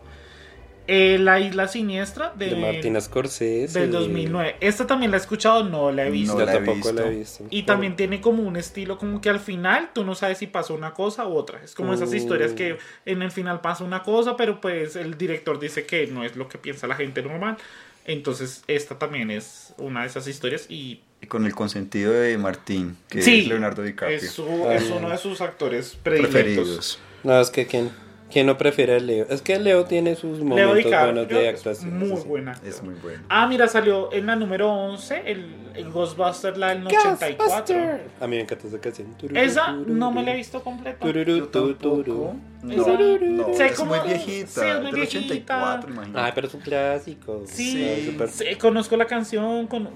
[0.89, 3.79] Eh, la Isla Siniestra de, De Martina Scorsese.
[3.79, 4.57] del 2009.
[4.61, 6.37] Esta también la he escuchado, no la he visto.
[6.39, 7.45] No la he tampoco la he visto.
[7.51, 10.75] Y también tiene como un estilo como que al final tú no sabes si pasó
[10.75, 11.61] una cosa u otra.
[11.63, 12.17] Es como esas Mm.
[12.17, 16.25] historias que en el final pasa una cosa, pero pues el director dice que no
[16.25, 17.57] es lo que piensa la gente normal.
[18.05, 22.97] Entonces esta también es una de esas historias y Y con el consentido de Martín,
[23.09, 24.17] que Sí, es Leonardo DiCaprio.
[24.19, 26.33] es, su- es uno de sus actores predilectos.
[26.43, 26.99] preferidos.
[27.23, 27.93] No, es que ¿quién,
[28.33, 29.27] quién no prefiere a Leo?
[29.29, 31.99] Es que Leo tiene sus momentos DiCaprio buenos de es actuación.
[31.99, 32.29] muy sí, sí.
[32.29, 32.53] buena.
[32.65, 33.23] Es muy bueno.
[33.29, 37.37] Ah, mira, salió en la número 11 el, el Ghostbuster, la del 84.
[37.39, 38.01] Ghostbuster.
[38.21, 39.09] A mí me encanta esa canción.
[39.35, 40.99] Esa no me la he visto completa.
[41.05, 42.37] tururú, Yo tu, tampoco.
[42.63, 44.47] No, Esa- no, sé es cómo- muy viejita.
[44.49, 45.25] sí, es muy del viejita.
[45.25, 46.25] 84, imagínate.
[46.27, 47.43] Ay, pero es un clásico.
[47.47, 49.89] Sí, Ah, súper- sí, conozco la canción, con,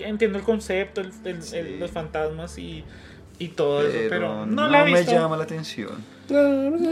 [0.00, 1.56] entiendo el concepto, el- el- Sí.
[1.56, 2.84] el- los fantasmas y,
[3.38, 5.12] y todo eso, pero pero no, no, la he me visto.
[5.12, 5.90] llama la atención.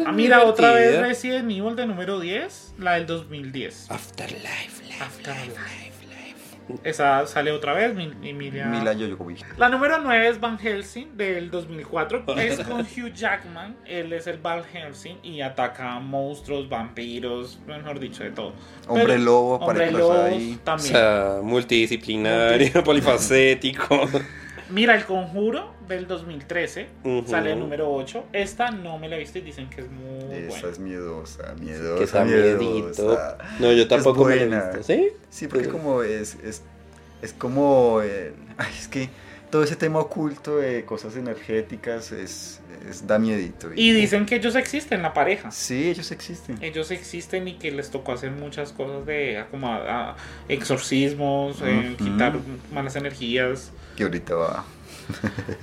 [0.07, 1.01] Ah, mira, otra vez.
[1.01, 3.91] Resident Evil de número 10, la del 2010.
[3.91, 5.47] Afterlife, life, Afterlife.
[5.49, 6.81] life, life.
[6.89, 8.67] Esa sale otra vez, Mi- Emilia.
[8.67, 9.43] Mila Jovovich.
[9.59, 12.25] La número 9 es Van Helsing del 2004.
[12.39, 13.77] Es con Hugh Jackman.
[13.87, 18.53] Él es el Van Helsing y ataca monstruos, vampiros, mejor dicho, de todo.
[18.87, 20.57] Hombre Pero- lobo, Hombre aparece lobo ahí.
[20.59, 20.93] O también.
[20.93, 24.09] sea, multidisciplinario, polifacético.
[24.71, 27.29] Mira, El Conjuro del 2013 Ujú.
[27.29, 28.25] sale el número 8.
[28.33, 30.69] Esta no me la he visto y dicen que es muy Esa buena.
[30.71, 32.59] es miedosa, que miedosa, está miedito.
[32.61, 33.39] miedosa.
[33.61, 34.83] No, yo tampoco me he visto.
[34.83, 35.09] ¿Sí?
[35.31, 36.63] Sí, porque como es, es,
[37.21, 39.11] es como, eh, ay, es que
[39.51, 43.71] todo ese tema oculto de cosas energéticas es, es da miedito.
[43.77, 45.51] Y dicen que ellos existen, la pareja.
[45.51, 46.59] Sí, ellos existen.
[46.63, 50.17] Ellos existen y que les tocó hacer muchas cosas de como a- a
[50.49, 52.35] exorcismos, eh, quitar
[52.73, 53.71] malas energías.
[53.97, 54.65] よりとは。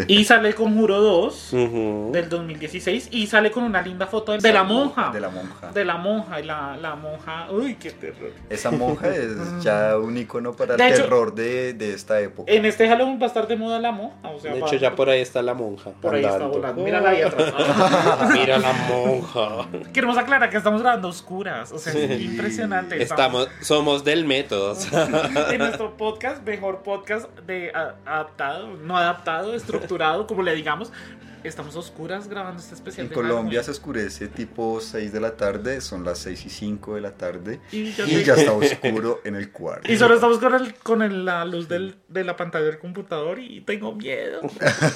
[0.08, 2.10] Y sale el Conjuro 2 Ujú.
[2.12, 5.12] del 2016 y sale con una linda foto de la monja.
[5.12, 5.72] De la monja.
[5.72, 7.48] De la monja y la, la monja.
[7.52, 8.32] Uy, qué terror.
[8.50, 12.52] Esa monja es ya un icono para De el hecho- terror de, de esta época.
[12.52, 14.16] En este Halloween va a estar de moda la monja.
[14.30, 15.92] O sea, De hecho, ya por ahí está la monja.
[16.02, 16.56] por ahí está andando.
[16.58, 16.84] volando.
[16.84, 17.54] Mírala ahí atrás.
[18.34, 19.68] Mira la monja.
[19.94, 21.72] Queremos aclarar que estamos grabando oscuras.
[21.72, 22.26] O sea, es Sí.
[22.26, 23.02] impresionante.
[23.02, 24.76] Estamos, somos del método.
[25.52, 27.72] en nuestro podcast, mejor podcast de
[28.06, 30.92] adaptado, no adaptado, estructurado, como le digamos.
[31.44, 33.06] Estamos a oscuras grabando este especial.
[33.06, 33.64] En de Colombia Halloween.
[33.64, 37.60] se oscurece tipo 6 de la tarde, son las 6 y 5 de la tarde
[37.72, 39.92] Y, yo y te- ya está oscuro en el cuarto.
[39.92, 43.40] y solo estamos con, el, con el- la luz del- de la pantalla del computador
[43.40, 44.42] y tengo miedo.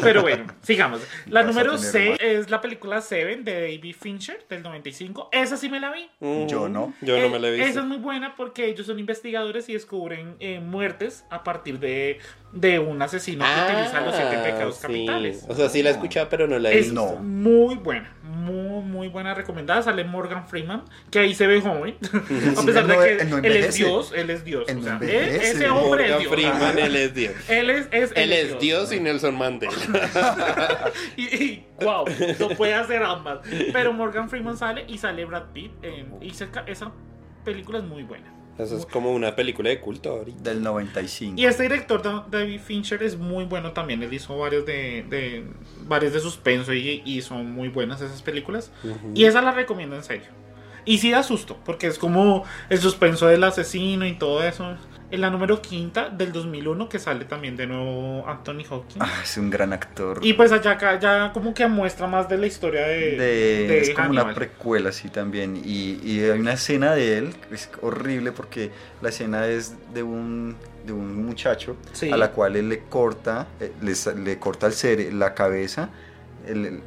[0.04, 1.02] Pero bueno, sigamos.
[1.26, 2.20] La Vas número tener 6 más.
[2.22, 5.30] es la película Seven de David Fincher del 95.
[5.32, 6.08] Esa sí me la vi.
[6.20, 6.46] Ujú.
[6.48, 6.94] Yo no.
[7.02, 9.74] Yo no Eh, me la he Esa es muy buena porque ellos son investigadores y
[9.74, 12.20] descubren eh, muertes a partir de,
[12.54, 14.82] de un asesino que utiliza los siete pecados Ah, sí.
[14.88, 15.46] capitales.
[15.48, 17.16] O sea, sí la he escuchado, pero no la he Es visto.
[17.18, 19.82] Muy buena, muy, muy buena recomendada.
[19.82, 21.96] Sale Morgan Freeman, que ahí se ve joven.
[22.58, 23.76] a pesar de que él no él es.
[23.76, 24.66] Dios, él es Dios.
[24.68, 26.32] Él o sea, él- ese hombre Morgan es Dios.
[26.34, 27.34] Freeman, él es Dios.
[27.50, 29.74] Él es, es, Él es Dios y Nelson Mandela.
[31.16, 32.06] y, y, wow,
[32.40, 33.40] no puede hacer ambas.
[33.72, 35.72] Pero Morgan Freeman sale y sale Brad Pitt.
[35.84, 36.92] eh, y se esa
[37.46, 38.35] película es muy buena.
[38.58, 40.42] Eso es como una película de culto ahorita.
[40.50, 41.34] Del 95.
[41.38, 44.02] Y este director, Da- David Fincher, es muy bueno también.
[44.02, 45.44] Él hizo varios de, de,
[45.86, 48.72] varios de suspenso y, y son muy buenas esas películas.
[48.84, 49.12] Ujú.
[49.14, 50.28] Y esa la recomiendo en serio.
[50.86, 54.78] Y sí da susto, porque es como el suspenso del asesino y todo eso.
[55.12, 58.98] En la número quinta del 2001, que sale también de nuevo Anthony Hopkins.
[59.00, 60.20] Ah, es un gran actor.
[60.24, 63.18] Y pues allá acá ya como que muestra más de la historia de, de,
[63.68, 67.70] de es como una precuela así también y, y hay una escena de él es
[67.82, 72.12] horrible porque la escena es de un de un muchacho Sí.
[72.12, 73.94] a la cual él le corta eh, le,
[74.24, 75.90] le corta el cere- la cabeza
[76.48, 76.82] el-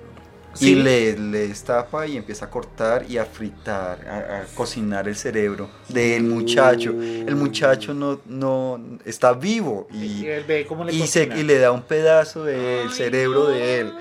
[0.55, 0.73] Sí.
[0.73, 5.15] y le, le destapa y empieza a cortar y a fritar a, a cocinar el
[5.15, 6.91] cerebro del muchacho.
[6.91, 11.43] El muchacho no no está vivo Y y él ve cómo le y, se, y
[11.45, 13.49] le da un pedazo del Ay, cerebro no.
[13.51, 13.93] de él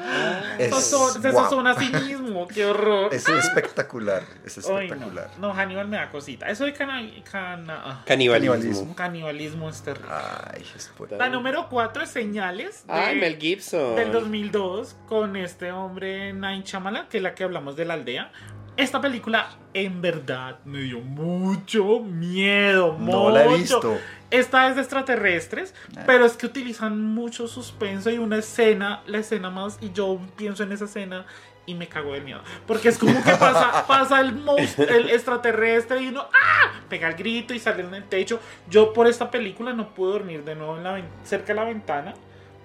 [0.57, 0.73] Es-
[1.21, 3.13] se sazona a sí mismo, qué horror.
[3.13, 4.79] es espectacular es Ay, no.
[4.81, 6.47] espectacular no, Hannibal me da cosita.
[6.49, 8.93] Eso de cana, cana- ah, Canibalismo.
[8.95, 9.69] Canibalismo.
[9.69, 10.09] es terrible.
[10.11, 13.95] Ay, es por- La número 4 es Señales de- Ay, Mel Gibson.
[13.95, 18.31] del 2002 con este hombre Nain Chamala, que es la que hablamos de la aldea.
[18.75, 22.95] Esta película en verdad me dio mucho miedo.
[22.99, 23.57] No la he mucho.
[23.59, 23.97] visto.
[24.29, 26.03] Esta es de extraterrestres, Ah.
[26.05, 30.63] pero es que utilizan mucho suspenso y una escena, la escena más, y yo pienso
[30.63, 31.25] en esa escena
[31.67, 32.41] y me cago de miedo.
[32.65, 36.71] Porque es como que pasa, pasa el monstruo, el extraterrestre y uno ¡ah!
[36.89, 38.39] pega el grito y sale en el techo.
[38.67, 42.15] Yo por esta película no pude dormir de nuevo en la, cerca de la ventana,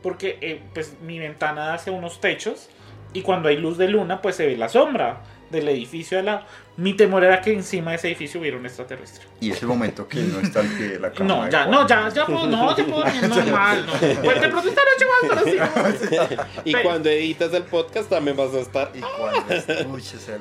[0.03, 2.71] porque eh, pues mi ventana da hacia unos techos
[3.13, 5.21] y cuando hay luz de luna pues se ve la sombra
[5.53, 6.47] del edificio de la...
[6.77, 9.25] Mi temor era que encima de ese edificio hubiera un extraterrestre.
[9.41, 11.29] Y es el momento que no está al pie de la cama.
[11.45, 13.93] No, ya, no, ya, ya puedo, no, ya puedo dormir normal, no.
[14.23, 16.51] Pues de pronto esta noche voy a estar así.
[16.65, 18.91] Y Pero- cuando editas el podcast también vas a estar.
[18.95, 20.41] Y cuando escuches el...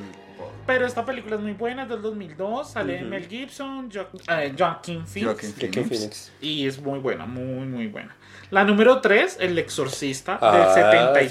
[0.66, 3.06] Pero esta película es muy buena, es del 2002, sale Ujú.
[3.06, 6.00] Mel Gibson, jo eh, Joaquin Phoenix, Joaquin Joaquin Phoenix.
[6.00, 6.32] Phoenix.
[6.40, 8.16] y es muy buena, muy, muy buena.
[8.52, 10.68] La número 3, El Exorcista, Ah, del es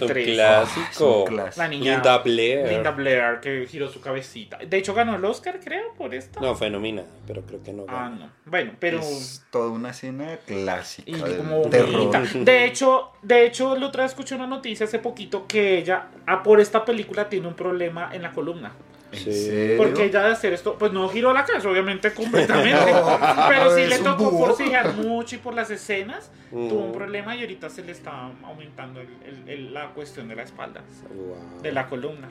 [0.02, 0.26] un 73.
[0.28, 1.18] Es clásico.
[1.20, 1.62] un clásico.
[1.62, 2.68] La niña Linda Blair.
[2.68, 4.56] Linda Blair, que giró su cabecita.
[4.56, 6.40] De hecho, ganó el Oscar, creo, por esta.
[6.40, 7.84] No, fue nominada, pero creo que no.
[7.88, 8.16] Ah, ganó.
[8.16, 8.30] no.
[8.46, 9.00] Bueno, pero...
[9.00, 12.10] Es toda una escena clásica Y como terror.
[12.34, 16.42] De hecho, de hecho, la otra vez escuché una noticia hace poquito que ella, ah,
[16.42, 18.72] por esta película, tiene un problema en la columna.
[19.12, 19.74] ¿En Sí.
[19.76, 22.70] Porque ella de hacer esto, pues no giró la cabeza, obviamente completamente.
[22.92, 26.92] No, pero sí le tocó forcejear mucho y por las escenas tuvo un Mm.
[26.92, 30.82] problema y ahorita se le está aumentando el- el- el- la cuestión de la espalda,
[31.14, 31.62] Wow.
[31.62, 32.28] de la columna.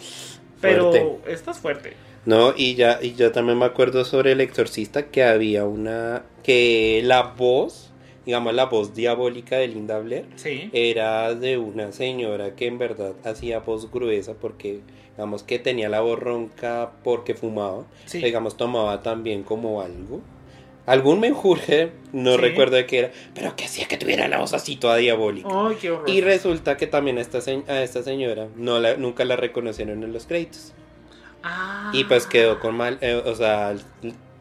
[0.61, 1.31] Pero Fuerte.
[1.33, 1.93] esta es fuerte.
[2.25, 6.23] No, y ya, y yo también me acuerdo sobre el exorcista que había una.
[6.43, 7.91] que la voz,
[8.25, 10.69] digamos la voz diabólica de Linda Blair, Sí.
[10.73, 14.79] era de una señora que en verdad hacía voz gruesa porque,
[15.19, 18.19] digamos que tenía la voz ronca porque fumaba, Sí.
[18.19, 20.21] digamos tomaba también como algo.
[20.85, 22.37] Algún menjurje, no Sí.
[22.37, 25.49] recuerdo de qué era, pero que hacía que tuviera la voz así toda diabólica.
[25.51, 26.09] Ay, qué horror.
[26.09, 30.13] Y resulta que también a esta, a esta señora no la, nunca la reconocieron en
[30.13, 30.71] los créditos.
[31.43, 31.91] Ah.
[31.93, 33.81] Y pues quedó con mal, eh, o sea, el,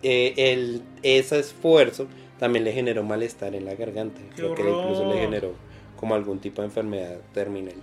[0.05, 2.07] eh, el- ese esfuerzo
[2.39, 4.21] también le generó malestar en la garganta.
[4.37, 5.55] ¡Qué Creo que incluso le generó
[5.97, 7.75] como algún tipo de enfermedad terminal.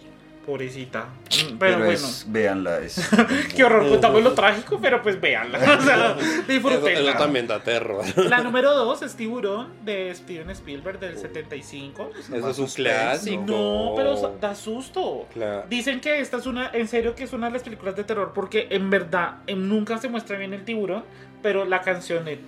[0.46, 1.06] Pobrecita.
[1.06, 1.92] Mm, Pero, Pero, bueno.
[1.94, 3.10] es, véanla, es...
[3.56, 5.58] Qué horror, contamos lo trágico, pero pues véanla.
[5.80, 7.10] O sea, Eso, disfrútenla.
[7.12, 8.04] eso también da terror.
[8.30, 12.12] La número 2 es Tiburón de Steven Spielberg del 75.
[12.34, 13.44] Eso es un clásico.
[13.46, 15.28] No, pero da susto.
[15.34, 15.66] Claro.
[15.70, 18.32] Dicen que esta es una, en serio que es una de las películas de terror
[18.34, 21.04] porque en verdad nunca se muestra bien el tiburón,
[21.46, 22.40] pero la canción es...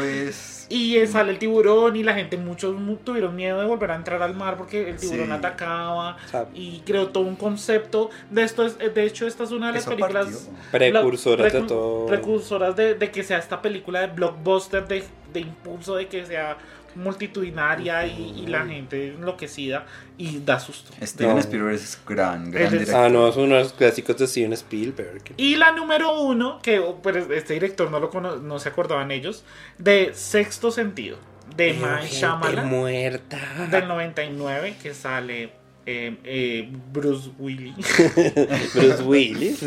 [0.00, 0.66] es...
[0.70, 4.34] Y sale el tiburón y la gente, muchos tuvieron miedo de volver a entrar al
[4.34, 5.32] mar porque el tiburón sí.
[5.32, 6.16] atacaba
[6.54, 8.08] y creó todo un concepto.
[8.30, 10.48] De, esto es, de hecho, esta es una de las películas...
[10.72, 12.06] Precursoras la, de todo.
[12.06, 16.56] Precursoras de, de, que sea esta película de blockbuster, de, de impulso, de que sea
[16.96, 19.86] multitudinaria y, y la gente enloquecida
[20.18, 21.40] y da susto Steven No.
[21.40, 22.94] Spielberg es gran, gran director.
[22.96, 25.22] Ah, no, es uno de los clásicos de Steven Spielberg.
[25.36, 27.00] y la número uno que oh,
[27.34, 29.44] este director no lo cono- no se acordaban ellos
[29.78, 31.16] de Sexto Sentido
[31.56, 33.38] de Mike Shyamalan muerta.
[33.70, 35.50] del 99 que sale
[35.86, 37.76] eh, eh, Bruce Willis
[38.74, 39.62] Bruce Willis.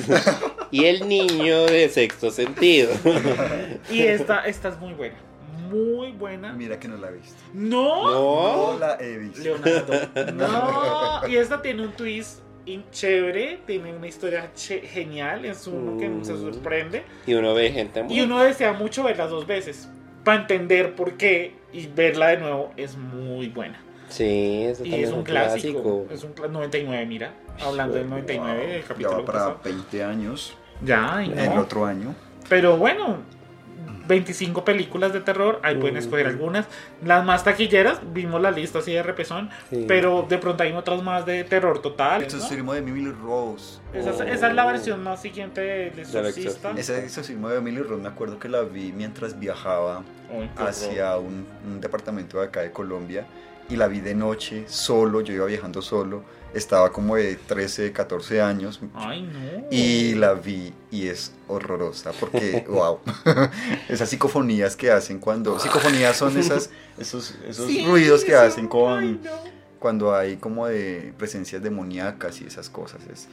[0.72, 2.90] y el niño de sexto sentido.
[3.92, 5.16] y esta esta es muy buena
[5.70, 7.36] muy buena Mira que no la he visto.
[7.54, 8.74] no No.
[8.74, 9.42] No la he visto.
[9.42, 9.94] Leonardo.
[10.34, 12.40] No, y esta tiene un twist
[12.92, 16.52] chévere, tiene una historia genial, es uno que se Mm.
[16.54, 17.04] sorprende.
[17.26, 18.24] Y uno ve gente Y muerta.
[18.26, 19.88] uno desea mucho verla dos veces
[20.26, 23.82] para entender por qué y verla de nuevo es muy buena.
[24.10, 25.82] Sí, eso Y es un clásico.
[25.82, 26.06] clásico.
[26.14, 27.34] Es un cla- 99, mira.
[27.62, 29.60] Hablando del 99, Wow, del Ya capítulo va para pasado.
[29.64, 30.58] 20 años.
[30.82, 31.62] Ya, y El no.
[31.62, 32.14] otro año.
[32.50, 33.18] Pero bueno,
[34.08, 36.66] 25 películas de terror, ahí pueden escoger algunas.
[37.04, 39.86] Las más taquilleras, vimos la lista así de repesón, Sí.
[39.88, 42.22] pero de pronto hay otras más de terror total.
[42.24, 42.36] El ¿no?
[42.36, 43.80] exorcismo de Emily Rose.
[43.94, 44.24] Esa, es- Oh.
[44.24, 46.72] esa es la versión más siguiente del exorcista.
[46.78, 50.50] Ese exorcismo de Emily Rose me acuerdo que la vi mientras viajaba horror.
[50.68, 53.26] hacia un, un departamento de acá de Colombia
[53.70, 58.42] y la vi de noche solo, yo iba viajando solo, estaba como de 13, 14
[58.42, 59.68] años Ay, no.
[59.70, 63.00] y la vi y es horrorosa porque, wow,
[63.90, 68.98] esas psicofonías que hacen cuando, psicofonías son esas, esos, esos Sí, ruidos que hacen con,
[69.04, 69.32] ay, no.
[69.80, 73.02] cuando hay como de presencias demoníacas y esas cosas.
[73.12, 73.28] Es,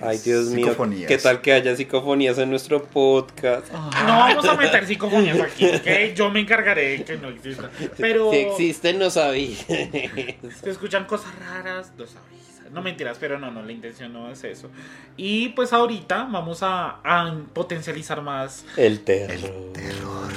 [0.00, 0.66] Ay, Dios mío.
[0.66, 1.08] psicofonías.
[1.08, 3.72] ¿Qué tal que haya psicofonías en nuestro podcast?
[3.72, 6.14] No vamos a meter psicofonías aquí, ¿ok?
[6.14, 7.70] Yo me encargaré de que no exista.
[7.96, 9.56] Pero Si existen, no sabía.
[9.66, 12.47] se escuchan cosas raras, los avisas.
[12.70, 14.70] No mentiras, pero no, no, la intención no es eso.
[15.16, 18.64] Y pues ahorita vamos a, a potencializar más.
[18.76, 19.32] El terror.
[19.32, 20.28] El terror.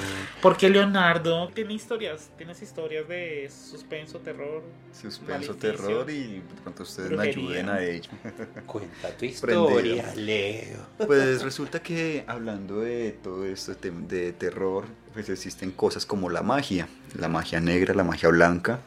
[0.42, 4.64] Porque Leonardo tiene historias, tienes historias de suspenso, terror.
[4.92, 7.44] Suspenso, terror y de pronto ustedes me brujería.
[7.44, 8.10] ayuden a ello.
[8.66, 9.70] Cuenta tu Prendido.
[9.70, 10.80] historia, Leo.
[11.06, 16.88] Pues resulta que hablando de todo esto de terror, pues existen cosas como la magia,
[17.20, 18.80] la magia negra, la magia blanca.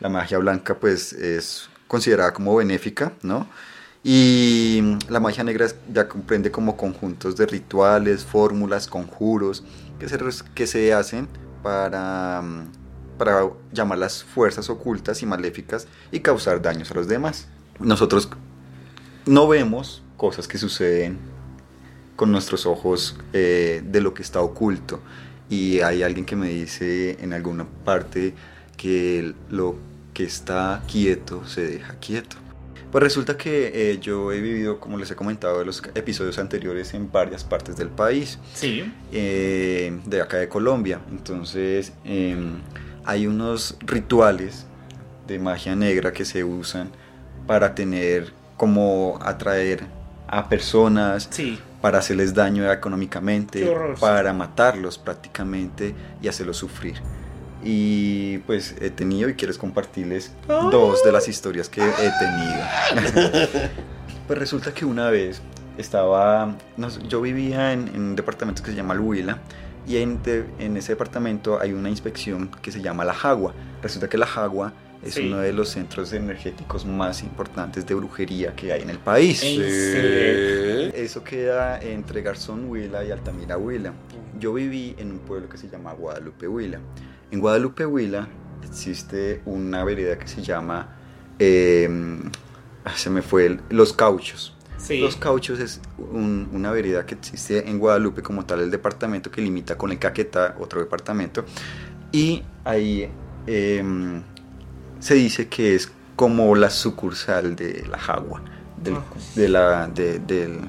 [0.00, 3.46] La magia blanca pues es considerada como benéfica, ¿no?
[4.02, 9.64] Y la magia negra ya comprende como conjuntos de rituales, fórmulas, conjuros
[9.98, 10.18] que se,
[10.54, 11.26] que se hacen
[11.62, 12.68] para, mm,
[13.16, 17.48] para llamar las fuerzas ocultas y maléficas y causar daños a los demás.
[17.78, 18.28] Nosotros
[19.24, 21.18] no vemos cosas que suceden
[22.16, 25.00] con nuestros ojos eh, de lo que está oculto.
[25.48, 28.34] Y hay alguien que me dice en alguna parte
[28.76, 29.76] que lo
[30.14, 32.36] que está quieto se deja quieto.
[32.90, 36.94] Pues resulta que eh, yo he vivido, como les he comentado en los episodios anteriores,
[36.94, 38.90] en varias partes del país Sí.
[39.12, 41.00] eh, de acá de Colombia.
[41.10, 42.60] Entonces em,
[43.04, 44.66] hay unos rituales
[45.26, 46.90] de magia negra que se usan
[47.48, 49.84] para tener como atraer
[50.28, 51.58] a personas, Sí.
[51.82, 56.94] para hacerles daño económicamente, para matarlos prácticamente y hacerlos sufrir.
[57.64, 60.68] Y pues he tenido y quieres compartirles Ay.
[60.70, 63.34] dos de las historias que he tenido.
[64.26, 65.40] pues resulta que una vez
[65.78, 69.38] estaba, nos- yo vivía en, en un departamento que se llama El Huila
[69.86, 73.54] y en, de- en ese departamento hay una inspección que se llama La Jagua.
[73.82, 75.26] Resulta que La Jagua es Sí.
[75.26, 79.42] uno de los centros energéticos más importantes de brujería que hay en el país.
[79.42, 80.92] ¿En serio?
[80.94, 83.92] Eso queda entre Garzón Huila y Altamira Huila.
[84.38, 86.78] Yo viví en un pueblo que se llama Guadalupe Huila.
[87.30, 88.28] En Guadalupe Huila
[88.62, 90.96] existe una vereda que se llama,
[91.38, 91.88] eh,
[92.94, 94.54] se me fue, el- Los Cauchos.
[94.78, 94.98] Sí.
[94.98, 99.40] Los Cauchos es un- una vereda que existe en Guadalupe como tal el departamento que
[99.40, 101.44] limita con el Caquetá, otro departamento.
[102.12, 103.08] Y ahí
[103.46, 104.22] em,
[105.00, 108.42] se dice que es como la sucursal de la Jagua,
[108.82, 109.04] del- Ah.
[109.34, 110.60] de, la, de, del-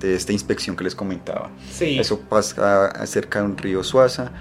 [0.00, 1.50] de esta inspección que les comentaba.
[1.70, 1.96] Sí.
[1.98, 4.32] Eso pasa cerca de un río Suaza.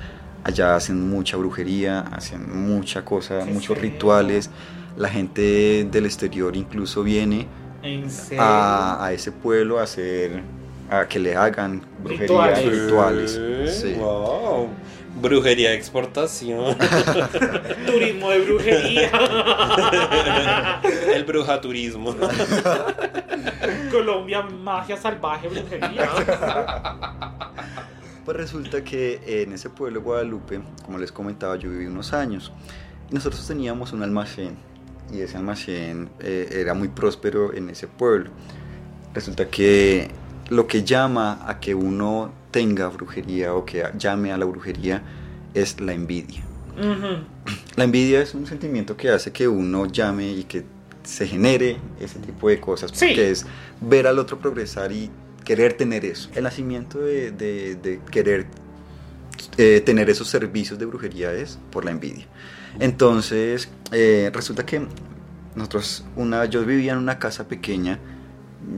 [0.44, 3.84] Allá hacen mucha brujería, hacen mucha cosa, Qué muchos feo.
[3.84, 4.50] rituales.
[4.98, 7.48] La gente del exterior incluso viene
[8.38, 10.42] a, a ese pueblo a hacer,
[10.90, 13.36] a que le hagan brujería, Rituales.
[13.36, 13.80] rituales.
[13.82, 13.94] sí.
[13.94, 14.70] Wow.
[15.22, 16.76] Brujería de exportación.
[17.86, 19.12] Turismo de brujería.
[21.14, 22.16] El brujaturismo.
[23.92, 26.10] Colombia, magia salvaje, brujería.
[28.26, 32.52] Pues resulta que en ese pueblo de Guadalupe, como les comentaba, yo viví unos años
[33.12, 34.56] y nosotros teníamos un almacén
[35.14, 38.30] y ese almacén eh, era muy próspero en ese pueblo.
[39.14, 40.10] Resulta que
[40.50, 45.02] lo que llama a que uno tenga brujería o que llame a la brujería
[45.54, 46.44] es la envidia.
[47.76, 50.64] La envidia es un sentimiento que hace que uno llame y que
[51.04, 53.08] se genere ese tipo de cosas, Sí.
[53.08, 53.46] porque es
[53.82, 55.12] ver al otro progresar y
[55.44, 56.30] querer tener eso.
[56.36, 58.46] El nacimiento de, de- de querer
[59.58, 62.26] eh, tener esos servicios de brujería es por la envidia.
[62.80, 64.86] Entonces, eh, resulta que
[65.56, 68.00] nosotros, una, yo vivía en una casa pequeña,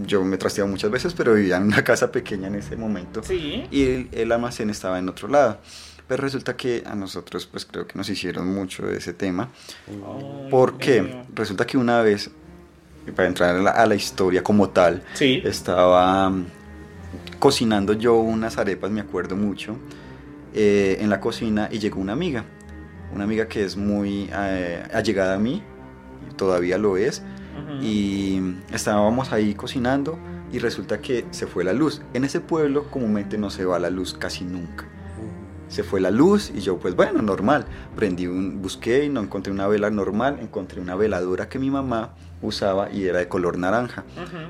[0.05, 3.65] yo me trasteaba muchas veces, pero vivía en una casa pequeña en ese momento Sí.
[3.71, 5.59] y el, el almacén estaba en otro lado.
[6.07, 9.49] Pero resulta que a nosotros, pues creo que nos hicieron mucho de ese tema.
[9.87, 11.01] Ay, ¿Por qué?
[11.01, 11.25] Dios mío.
[11.33, 12.29] Resulta que una vez,
[13.15, 15.41] para entrar a la, a la historia como tal, Sí.
[15.43, 16.31] estaba
[17.39, 19.77] cocinando yo unas arepas, me acuerdo mucho,
[20.53, 22.45] eh, en la cocina y llegó una amiga.
[23.13, 25.61] Una amiga que es muy eh, allegada a mí,
[26.35, 27.21] todavía lo es,
[27.55, 27.83] Ujú.
[27.83, 30.17] y estábamos ahí cocinando
[30.51, 32.01] y resulta que se fue la luz.
[32.13, 34.85] En ese pueblo comúnmente no se va la luz casi nunca.
[35.67, 37.65] se fue la luz y yo pues bueno, normal.
[37.95, 42.13] Prendí un, busqué y no encontré una vela normal, encontré una veladora que mi mamá
[42.41, 44.03] usaba y era de color naranja.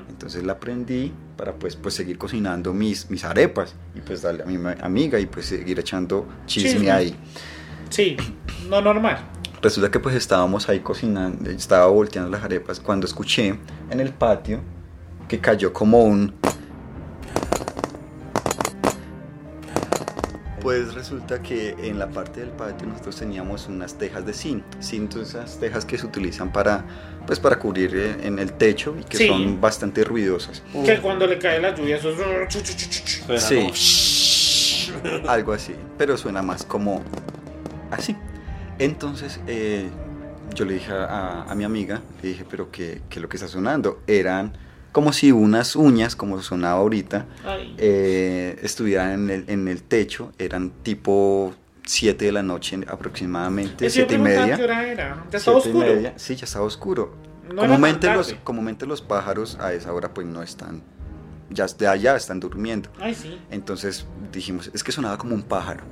[0.08, 4.46] Entonces la prendí para pues, pues seguir cocinando mis, mis arepas y pues darle a
[4.46, 6.90] mi amiga y pues seguir echando chisme, Chisme.
[6.90, 7.16] ahí.
[7.90, 8.16] Sí,
[8.68, 9.18] no normal.
[9.62, 13.58] Resulta que pues estábamos ahí cocinando, estaba volteando las arepas cuando escuché
[13.90, 14.60] en el patio
[15.28, 16.34] que cayó como un...
[20.66, 24.64] Pues resulta que en la parte del patio nosotros teníamos unas tejas de zinc.
[24.82, 26.84] Zinc son esas tejas que se utilizan para,
[27.24, 29.28] pues, para cubrir eh, en el techo y que Sí.
[29.28, 30.64] son bastante ruidosas.
[30.84, 32.12] Que cuando le cae la lluvia, eso.
[32.16, 34.90] Suena Sí.
[34.90, 37.00] como- Algo así, pero suena más como
[37.92, 38.16] así.
[38.80, 39.88] Entonces eh,
[40.52, 43.36] yo le dije a, a mi amiga, le dije, pero ¿qué, qué es lo que
[43.36, 44.00] está sonando?
[44.08, 44.52] Eran
[44.96, 47.26] como si unas uñas, como sonaba ahorita,
[47.76, 51.52] eh, estuvieran en el, en el techo, eran tipo
[51.84, 54.56] 7 de la noche aproximadamente, Eso iba a 7 y media.
[54.56, 55.26] qué hora era.
[55.30, 55.94] Ya estaba siete y oscuro.
[55.96, 56.14] media.
[56.16, 57.14] Sí, ya estaba oscuro.
[57.52, 60.80] No comúnmente, los, comúnmente los pájaros a esa hora pues no están,
[61.50, 62.88] ya de allá están durmiendo.
[62.98, 63.38] Ay, sí.
[63.50, 65.82] Entonces dijimos, es que sonaba como un pájaro.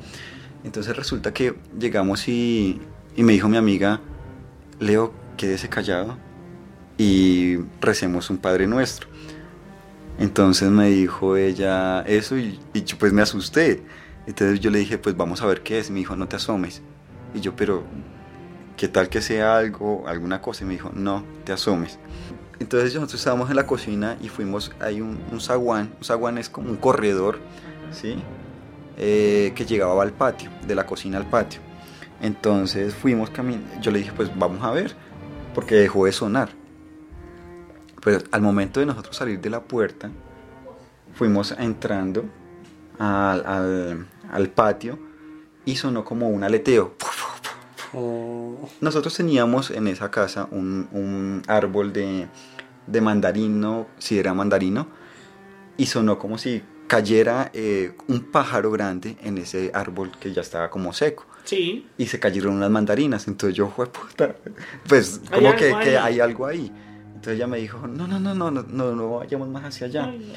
[0.64, 2.80] Entonces resulta que llegamos y,
[3.14, 4.00] y me dijo mi amiga,
[4.80, 6.16] Leo, quédese callado
[6.99, 9.09] y recemos un Padre Nuestro.
[10.18, 13.82] Entonces me dijo ella eso y, y yo pues me asusté.
[14.26, 15.90] Entonces yo le dije, pues vamos a ver qué es.
[15.90, 16.82] Y me dijo, no te asomes.
[17.34, 17.82] Y yo, pero,
[18.76, 20.64] ¿qué tal que sea algo, alguna cosa?
[20.64, 21.99] Y me dijo, no, te asomes.
[22.61, 26.49] Entonces nosotros estábamos en la cocina y fuimos, hay un, un zaguán, un zaguán es
[26.49, 27.40] como un corredor,
[27.90, 28.16] ¿sí?
[28.97, 31.61] Eh, que llegaba al patio, de la cocina al patio.
[32.22, 34.95] Entonces fuimos caminando, yo le dije, pues vamos a ver,
[35.53, 36.51] porque dejó de sonar.
[38.05, 40.11] Pero al momento de nosotros salir de la puerta,
[41.14, 42.24] fuimos entrando
[42.98, 44.98] al, al- al patio
[45.64, 46.94] y sonó como un aleteo.
[47.92, 52.26] Oh, Nosotros teníamos en esa casa un, un árbol de,
[52.86, 54.88] de mandarino, si era mandarino,
[55.76, 60.70] y sonó como si cayera eh, un pájaro grande en ese árbol que ya estaba
[60.70, 61.24] como seco.
[61.44, 61.88] Sí.
[61.98, 63.28] Y se cayeron unas mandarinas.
[63.28, 64.34] Entonces yo, fue puta,
[64.88, 66.72] pues como que, que hay algo ahí.
[67.24, 70.04] Entonces ella me dijo, no, no, no, no, no, no, no vayamos más hacia allá.
[70.04, 70.34] Ay, no.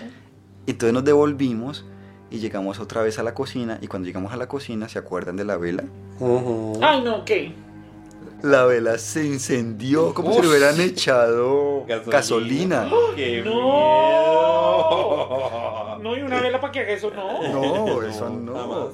[0.68, 1.84] Entonces nos devolvimos
[2.32, 3.78] y llegamos otra vez a la cocina.
[3.82, 5.84] Y cuando llegamos a la cocina, ¿se acuerdan de la vela?
[6.82, 7.52] Ay, no, ¿qué?
[8.42, 12.10] La vela se incendió como si le hubieran echado Gasolina.
[12.14, 12.88] gasolina.
[13.18, 13.52] ¡Qué No.
[14.78, 16.00] miedo!
[16.02, 17.42] No, y una vela para que haga eso, no.
[17.52, 18.92] No, eso no.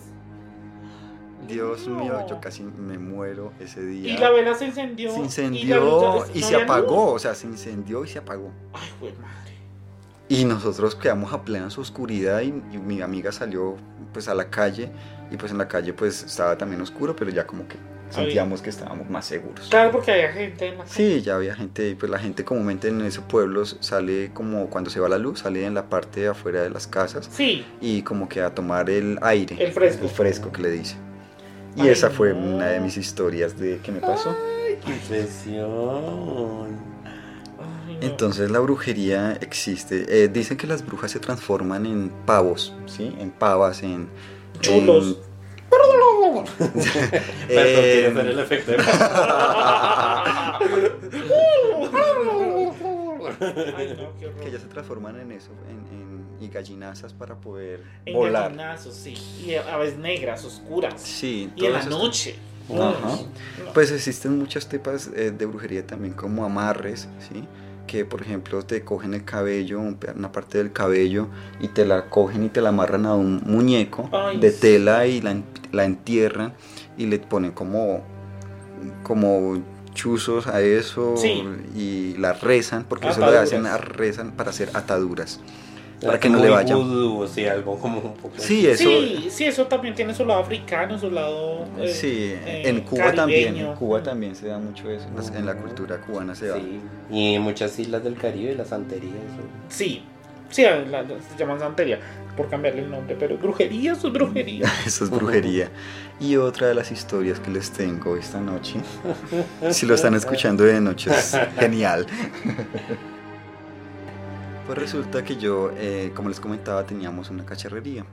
[1.47, 4.13] Dios mío, yo casi me muero ese día.
[4.13, 5.11] Y la vela se incendió.
[5.13, 7.15] se incendió y, no se apagó, luz.
[7.15, 8.51] o sea, se incendió y se apagó.
[8.73, 9.53] Ay, güey, madre.
[10.29, 13.75] Y nosotros quedamos a plena oscuridad y, y mi amiga salió
[14.13, 14.89] pues a la calle
[15.31, 17.77] y pues en la calle pues estaba también oscuro, pero ya como que
[18.13, 19.67] sentíamos que estábamos más seguros.
[19.69, 20.95] Claro, porque había gente en la calle.
[20.95, 24.89] Sí, ya había gente, y pues la gente comúnmente en esos pueblos sale como cuando
[24.89, 27.65] se va la luz, sale en la parte de afuera de las casas Sí.
[27.81, 29.57] y como que a tomar el aire.
[29.59, 30.03] El fresco.
[30.03, 30.95] El fresco que le dice.
[31.75, 32.55] Y Ay, esa fue no.
[32.55, 34.29] una de mis historias de que me pasó.
[34.29, 36.77] Ay, qué impresión.
[38.01, 40.05] Entonces la brujería existe.
[40.23, 43.15] Eh, dicen que las brujas se transforman en pavos, ¿sí?
[43.19, 44.09] En pavas, en...
[44.59, 45.17] Chulos.
[45.69, 46.45] Perdón,
[47.49, 48.77] Eh, quiero hacer el efecto de
[53.39, 56.12] Ay, no, qué que ya se transforman en eso, en, en-
[56.43, 58.43] y gallinazas para poder En volar.
[58.43, 59.13] gallinazos, sí.
[59.45, 61.01] Y a veces negras, oscuras.
[61.01, 62.35] Sí, Y en la noche.
[62.69, 62.99] Ajá.
[63.01, 63.73] No.
[63.73, 67.43] Pues existen muchas tipas eh, de brujería también como amarres, ¿sí?
[67.87, 71.27] Que por ejemplo te cogen el cabello, una parte del cabello
[71.59, 75.19] y te la cogen y te la amarran a un muñeco Ay, de tela y
[75.19, 75.35] la,
[75.73, 76.53] la entierran
[76.97, 78.01] y le ponen como,
[79.03, 79.61] como
[79.93, 81.43] chuzos a eso Sí.
[81.75, 83.53] y la rezan, porque eso lo Ataduras.
[83.53, 85.39] hacen, rezan para hacer ataduras.
[86.05, 86.75] Para que no le vaya.
[86.75, 88.33] vudú, sí, algo como un poco.
[88.37, 88.83] Sí, eso...
[88.89, 91.65] Sí, sí, eso también tiene su lado africano, su lado.
[91.79, 93.71] eh, Sí, eh, en Cuba también, caribeño.
[93.71, 96.55] en Cuba también se da mucho eso, en las- en la cultura cubana se da.
[96.55, 96.79] Sí.
[97.11, 99.09] Y en muchas islas del Caribe, la santería.
[99.11, 99.47] Eso.
[99.69, 100.03] Sí,
[100.49, 101.99] sí, la- la- se llaman santería
[102.35, 104.65] por cambiarle el nombre, pero brujería, eso es brujería.
[104.87, 105.69] Eso es brujería.
[106.19, 108.75] Y otra de las historias que les tengo esta noche,
[109.71, 112.07] si lo están escuchando de noche, es genial.
[114.65, 118.05] Pues resulta que yo, eh, como les comentaba, teníamos una cacharrería,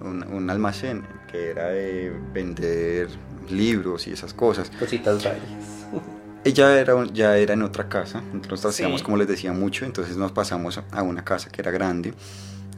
[0.00, 3.08] un, un almacén que era de vender
[3.50, 4.70] libros y esas cosas.
[4.78, 5.86] Cositas varias.
[6.44, 8.66] Ella era, ya era en otra casa, nosotros Sí.
[8.68, 12.14] hacíamos como les decía mucho, entonces nos pasamos a una casa que era grande,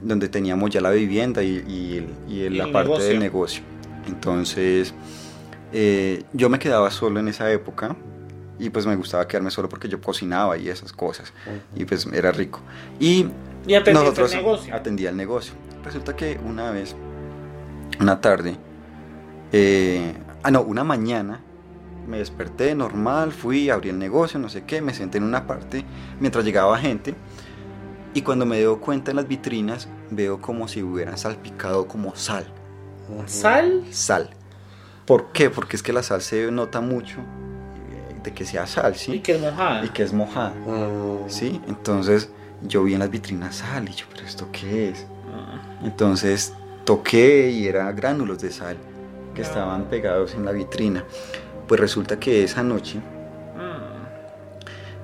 [0.00, 3.06] donde teníamos ya la vivienda y, la el parte negocio.
[3.08, 3.62] del negocio.
[4.08, 4.94] Entonces,
[5.74, 7.94] eh, yo me quedaba solo en esa época
[8.60, 11.32] y pues me gustaba quedarme solo porque yo cocinaba y esas cosas
[11.74, 12.60] y pues era rico.
[13.00, 13.26] Y
[13.66, 14.74] Y atendiste nosotros el negocio.
[14.74, 15.54] atendía el negocio.
[15.84, 16.94] Resulta que una vez,
[17.98, 18.56] una tarde,
[19.52, 21.40] eh, ah no, una mañana,
[22.06, 25.84] me desperté normal, fui, abrí el negocio, no sé qué, me senté en una parte
[26.18, 27.14] mientras llegaba gente
[28.14, 32.46] y cuando me doy cuenta en las vitrinas veo como si hubieran salpicado como sal,
[33.26, 33.84] Sal.
[33.90, 34.30] sal.
[35.06, 35.50] ¿Por qué?
[35.50, 37.16] Porque es que la sal se nota mucho
[38.22, 39.14] de que sea sal, ¿sí?
[39.14, 39.84] Y que es mojada.
[39.84, 40.50] Y que es mojada.
[40.66, 41.28] Mm.
[41.28, 41.60] ¿sí?
[41.68, 42.30] Entonces
[42.62, 45.06] yo vi en las vitrinas sal y yo, pero ¿esto qué es?
[45.34, 46.52] Ah, Entonces
[46.84, 48.76] toqué y eran gránulos de sal
[49.34, 49.46] que No.
[49.48, 51.04] estaban pegados en la vitrina.
[51.66, 53.00] Pues resulta que esa noche, mm.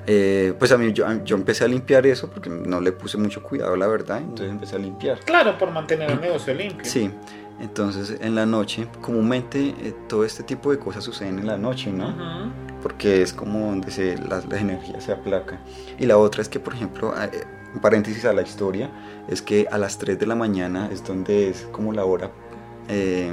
[0.07, 3.43] eh, pues a mí yo, yo empecé a limpiar eso porque no le puse mucho
[3.43, 5.19] cuidado, la verdad, entonces empecé a limpiar.
[5.21, 6.85] Claro, por mantener el negocio limpio.
[6.85, 7.11] Sí,
[7.61, 11.91] entonces en la noche, comúnmente eh, todo este tipo de cosas suceden en la noche,
[11.93, 12.09] ¿no?
[12.09, 12.51] Ujú.
[12.83, 15.59] porque es como donde se, las, las energías se aplacan.
[15.99, 17.45] Y la otra es que, por ejemplo, eh,
[17.75, 18.91] un paréntesis a la historia,
[19.29, 22.31] es que a las 3 de la mañana es donde es como la hora
[22.89, 23.33] eh,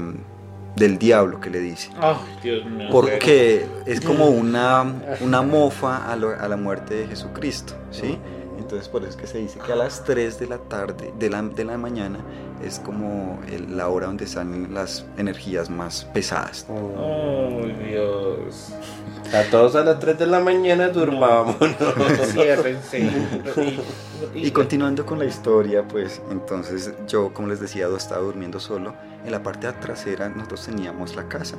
[0.76, 1.92] del diablo que le dice.
[2.00, 2.88] Ay, Dios mío.
[2.92, 4.84] Porque es como una,
[5.22, 8.18] una mofa a, lo- a la muerte de Jesucristo, ¿sí?
[8.64, 11.30] Entonces por eso es que se dice que a las 3 de la tarde, de
[11.30, 12.20] la, de la mañana,
[12.64, 16.66] es como el- la hora donde salen las energías más pesadas.
[16.70, 18.70] Ay, Dios.
[19.34, 21.76] A todos a las 3 de la mañana durmámonos.
[22.32, 23.10] Ciérrense.
[24.34, 28.94] Y, Y continuando con la historia, pues entonces yo, como les decía, estaba durmiendo solo.
[29.26, 31.56] En la parte trasera nosotros teníamos la casa.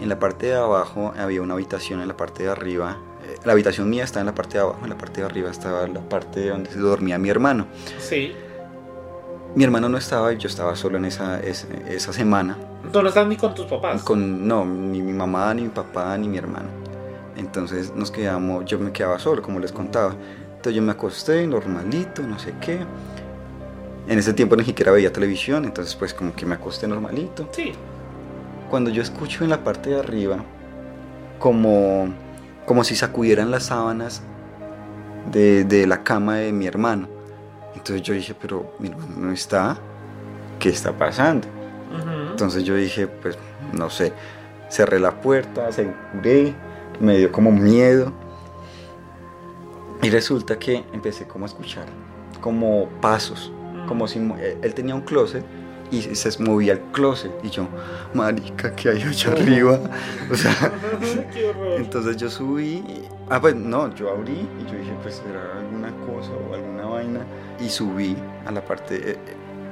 [0.00, 2.98] En la parte de abajo había una habitación, en la parte de arriba.
[3.24, 5.50] eh, la habitación mía estaba en la parte de abajo, en la parte de arriba
[5.50, 7.66] estaba la parte donde dormía mi hermano.
[7.98, 8.34] Sí.
[9.54, 12.56] Mi hermano no estaba y yo estaba solo en esa, esa, esa semana.
[12.92, 14.02] Tú no estás ni con tus papás.
[14.02, 16.68] Con, no, ni mi mamá, ni mi papá, ni mi hermano.
[17.36, 20.14] Entonces nos quedamos, yo me quedaba solo, como les contaba.
[20.50, 22.80] Entonces yo me acosté normalito, no sé qué.
[24.08, 27.48] En ese tiempo ni siquiera veía televisión, entonces pues como que me acosté normalito.
[27.52, 27.72] Sí.
[28.70, 30.38] Cuando yo escucho en la parte de arriba
[31.38, 32.08] como,
[32.66, 34.22] como si sacudieran las sábanas
[35.30, 37.08] de, de la cama de mi hermano.
[37.74, 39.76] Entonces yo dije, pero mi hermano no está,
[40.58, 41.46] ¿qué está pasando?
[42.30, 43.38] Entonces yo dije, pues
[43.72, 44.12] no sé,
[44.68, 46.54] cerré la puerta, aseguré,
[47.00, 48.12] me dio como miedo.
[50.02, 51.86] Y resulta que empecé como a escuchar
[52.40, 53.52] como pasos,
[53.88, 55.42] como si eh, él tenía un closet
[55.90, 57.32] y se movía el closet.
[57.42, 57.66] Y yo,
[58.12, 59.80] marica, ¿qué hay allá arriba?
[60.30, 60.52] O sea,
[61.78, 62.84] entonces yo subí,
[63.30, 67.20] ah pues no, yo abrí y yo dije pues será alguna cosa o alguna vaina
[67.58, 68.14] y subí
[68.46, 69.16] a la parte, eh,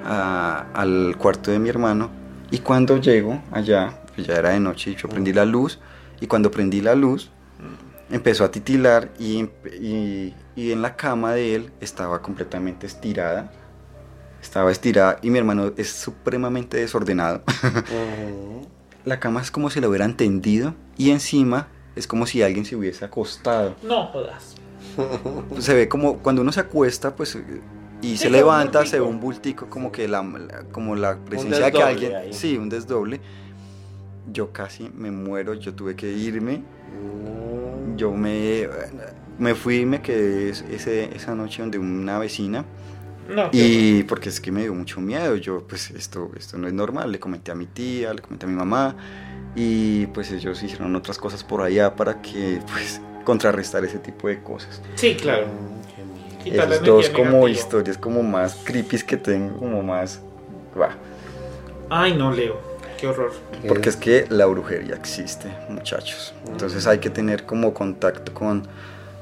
[0.04, 2.10] a- al cuarto de mi hermano.
[2.50, 5.78] Y cuando llego allá, pues ya era de noche y yo prendí la luz.
[6.20, 7.30] Y cuando prendí la luz
[8.10, 9.48] empezó a titilar y,
[9.80, 13.50] y, y en la cama de él estaba completamente estirada.
[14.46, 17.42] Estaba estirada y mi hermano es supremamente desordenado.
[19.04, 21.66] La cama es como si la hubieran tendido y encima
[21.96, 23.74] es como si alguien se hubiese acostado.
[23.82, 24.54] No jodas.
[25.58, 27.36] Se ve como cuando uno se acuesta, pues
[28.02, 31.64] y Sí, se levanta, se ve un bultico como que la, la- como la presencia
[31.66, 32.32] de que alguien, ahí.
[32.32, 33.20] sí, un desdoble.
[34.32, 36.62] Yo casi me muero, yo tuve que irme.
[37.96, 38.68] Yo me
[39.38, 42.64] me fui y me quedé es- ese, esa noche donde una vecina
[43.28, 43.50] No.
[43.52, 47.10] y porque es que me dio mucho miedo, yo pues esto, esto no es normal,
[47.10, 48.94] le comenté a mi tía, le comenté a mi mamá
[49.54, 54.42] y pues ellos hicieron otras cosas por allá para que pues contrarrestar ese tipo de
[54.42, 54.80] cosas.
[54.94, 55.46] Sí, claro.
[56.44, 60.20] Esos dos como historias como más creepy que tengo, como más...
[60.76, 60.96] bah,
[61.90, 62.60] Ay, no, Leo.
[62.98, 63.32] Qué horror.
[63.66, 66.34] Porque es que la brujería existe, muchachos.
[66.46, 68.66] Entonces hay que tener como contacto con,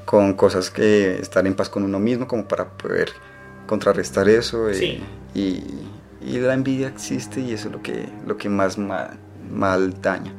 [0.05, 3.09] con cosas que estar en paz con uno mismo como para poder
[3.65, 4.69] contrarrestar eso.
[4.69, 4.99] eh, Sí.
[5.33, 5.63] y,
[6.27, 9.17] y la envidia existe y eso es lo que, lo que más mal,
[9.51, 10.33] mal daña.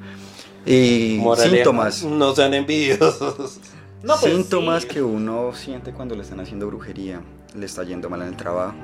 [0.65, 2.03] Y Moraleja, síntomas.
[2.05, 3.61] No sean envidiosos.
[4.03, 4.89] No, pues, síntomas sí.
[4.89, 7.21] que uno siente cuando le están haciendo brujería.
[7.57, 8.75] Le está yendo mal en el trabajo.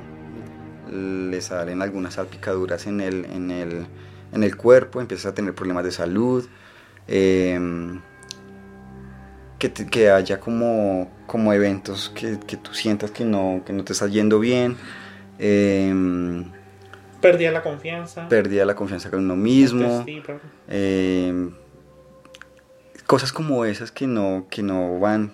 [0.90, 3.86] Le salen algunas salpicaduras en el, en el,
[4.32, 5.00] en el cuerpo.
[5.00, 6.46] Empieza a tener problemas de salud.
[7.08, 8.00] em,
[9.62, 13.84] que, te- que haya como, como eventos que, que tú sientas que no, que no
[13.84, 14.76] te está yendo bien.
[15.38, 16.50] em,
[17.20, 18.26] Perdía la confianza.
[18.28, 20.04] de la confianza con uno mismo.
[20.68, 21.48] Eh,
[23.06, 25.32] cosas como esas que no, que no van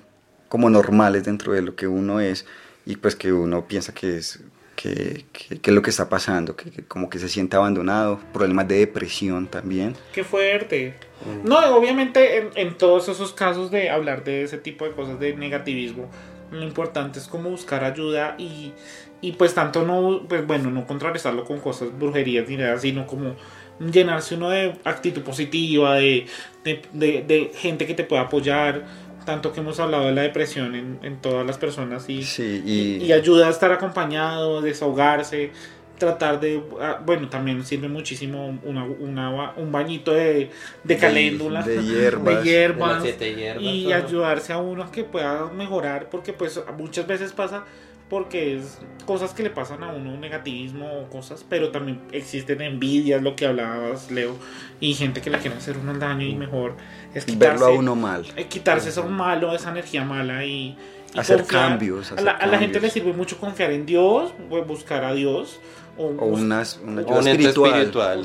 [0.51, 2.45] como normales dentro de lo que uno es
[2.85, 4.41] y pues que uno piensa que es
[4.81, 8.21] qué, qué- qué es lo que está pasando, que, que como que se siente abandonado,
[8.33, 9.95] problemas de depresión también.
[10.13, 10.95] Qué fuerte.
[11.43, 15.35] No, obviamente en, en todos esos casos de hablar de ese tipo de cosas de
[15.35, 16.09] negativismo,
[16.53, 18.73] lo importante es como buscar ayuda y,
[19.21, 23.35] y pues tanto no, pues bueno, no contrarrestarlo con cosas, brujerías ni nada, sino como
[23.81, 26.27] llenarse uno de actitud positiva, de,
[26.65, 28.85] de, de- de gente que te pueda apoyar,
[29.29, 32.73] tanto que hemos hablado de la depresión en, en todas las personas y, Sí, y,
[32.73, 35.51] y, y ayuda a estar acompañado, desahogarse,
[35.99, 40.49] tratar de, ah, bueno, también sirve muchísimo una, una ba- un bañito de,
[40.85, 42.37] de caléndula, de hierbas.
[42.39, 43.15] de hierbas, De
[43.61, 47.65] y ayudarse a uno a que pueda mejorar, porque pues muchas veces pasa
[48.11, 53.23] porque es cosas que le pasan a uno, negativismo o cosas, pero también existen envidias,
[53.23, 54.35] lo que hablabas, Leo,
[54.81, 56.75] y gente que le quiere hacer uno el daño y mejor
[57.15, 58.25] es quitarse, verlo a uno mal.
[58.37, 60.77] eh, quitarse eso malo, esa energía mala y,
[61.15, 61.69] y Hacer confiar.
[61.71, 62.83] cambios, a, hacer la, a la gente cambios.
[62.95, 65.59] le sirve mucho confiar en Dios, o buscar a Dios,
[65.97, 67.81] o, O unas, una O ayuda un espiritual.
[67.81, 68.19] espiritual.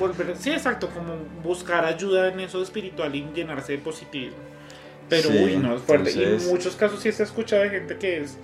[0.00, 1.14] una- sí, exacto, como
[1.44, 4.38] buscar ayuda en eso espiritual y llenarse de positivismo.
[5.08, 6.10] Pero, Sí, uy, no, es fuerte.
[6.12, 8.36] Y en entonces- muchos casos sí se ha escuchado de gente que es...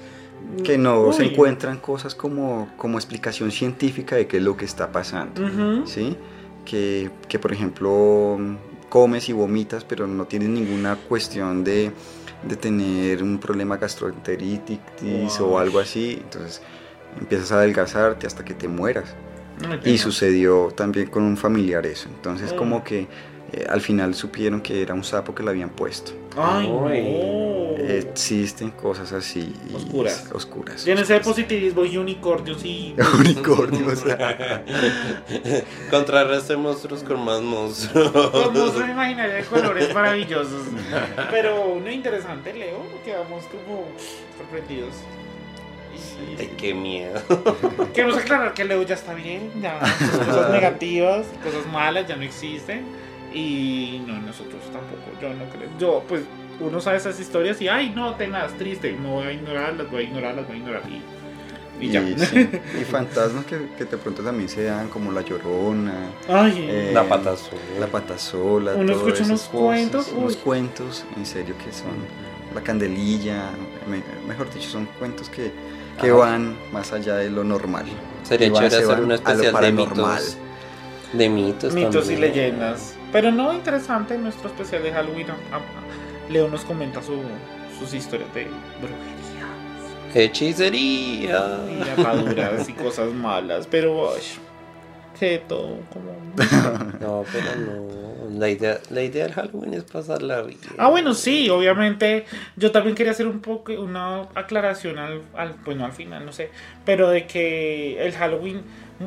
[0.64, 4.64] Que no se uy, encuentran cosas como, como explicación científica de qué es lo que
[4.64, 5.42] está pasando.
[5.44, 6.16] ujú, ¿sí?
[6.64, 8.38] Que, que, por ejemplo
[8.88, 11.90] comes y vomitas, pero no tienes ninguna cuestión de,
[12.48, 14.78] de tener un problema gastroenteritis
[15.40, 15.48] Wow.
[15.54, 16.18] o algo así.
[16.22, 16.62] Entonces
[17.18, 19.14] empiezas a adelgazarte hasta que te mueras.
[19.84, 22.08] Y sucedió también con un familiar eso.
[22.14, 22.56] Entonces Oh.
[22.56, 23.06] como que
[23.52, 26.12] eh, al final supieron que era un sapo que le habían puesto.
[26.36, 26.84] Ay, no.
[27.88, 29.54] Existen cosas así.
[29.70, 30.24] y- Oscuras.
[30.32, 30.84] Oscuras.
[30.84, 32.94] Llénense de positivismo y unicornios y...
[33.18, 34.04] Unicornios.
[35.90, 38.10] Contrarreste monstruos con más monstruos.
[38.10, 40.66] Con monstruos imaginarios de colores maravillosos.
[41.30, 43.84] Pero no interesante, Leo, quedamos como
[44.36, 44.94] sorprendidos.
[46.36, 47.20] Y Ay, qué miedo.
[47.94, 52.22] queremos aclarar que Leo ya está bien, ya sus cosas negativas, cosas malas ya no
[52.22, 52.84] existen.
[53.32, 55.68] Y no, nosotros tampoco, yo no creo.
[55.78, 56.22] Yo, pues,
[56.60, 60.04] uno sabe esas historias y, ay, no, tengas triste, no voy a ignorarlas, voy a
[60.06, 60.82] ignorarlas, voy a ignorar.
[60.88, 61.02] Y,
[61.86, 62.00] y ya.
[62.02, 62.48] Y, sí,
[62.80, 65.94] y fantasmas que, que de pronto también se dan, como la llorona,
[66.28, 67.60] Ay, Eh, La pata sola.
[67.80, 68.74] la patasola.
[68.74, 70.38] Uno escucha unos cosas, cuentos, Unos uy.
[70.42, 71.90] cuentos, en serio, que son
[72.54, 73.50] la candelilla.
[73.90, 75.52] me- mejor dicho, son cuentos que,
[76.00, 76.14] que Ah.
[76.14, 77.84] van más allá de lo normal.
[78.22, 80.14] Sería chévere se hacer una especial de paranormal.
[80.22, 80.36] mitos.
[81.12, 81.74] De mitos.
[81.74, 82.94] mitos y leyendas.
[83.12, 85.26] Pero no interesante en nuestro especial de Halloween.
[86.30, 87.22] Leo nos comenta su-
[87.78, 88.44] sus historias de
[88.80, 89.16] brujería
[90.14, 91.58] Hechicería.
[91.68, 93.66] y ataduras y cosas malas.
[93.70, 94.22] Pero, ay,
[95.18, 96.12] que todo como.
[97.00, 98.06] No, pero no.
[98.38, 100.58] La idea, la idea del Halloween es pasarla bien.
[100.78, 102.24] Ah, bueno, sí, obviamente.
[102.56, 106.50] Yo también quería hacer un poco una aclaración al, al, bueno, al final, no sé,
[106.84, 108.62] pero de que el Halloween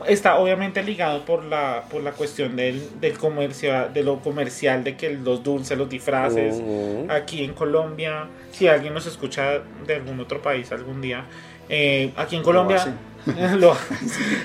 [0.07, 4.95] está obviamente ligado por la, por la cuestión del, del comercio, de lo comercial, de
[4.95, 6.61] que los dulces, los disfraces.
[7.09, 11.25] Aquí en Colombia, si alguien nos escucha de algún otro país algún día,
[11.69, 12.77] eh, aquí en Colombia.
[13.57, 13.75] lo-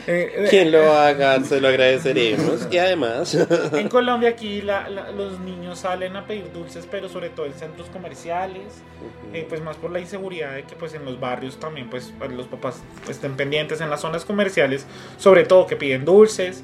[0.07, 2.67] eh, Quien lo haga, se lo agradeceremos.
[2.71, 3.35] Y además,
[3.73, 7.55] en Colombia aquí la- la- los niños salen a pedir dulces, pero sobre todo en
[7.55, 8.83] centros comerciales,
[9.33, 12.47] eh, pues más por la inseguridad de que pues en los barrios también pues los
[12.47, 14.87] papás estén pendientes en las zonas comerciales,
[15.19, 16.63] sobre todo que piden dulces,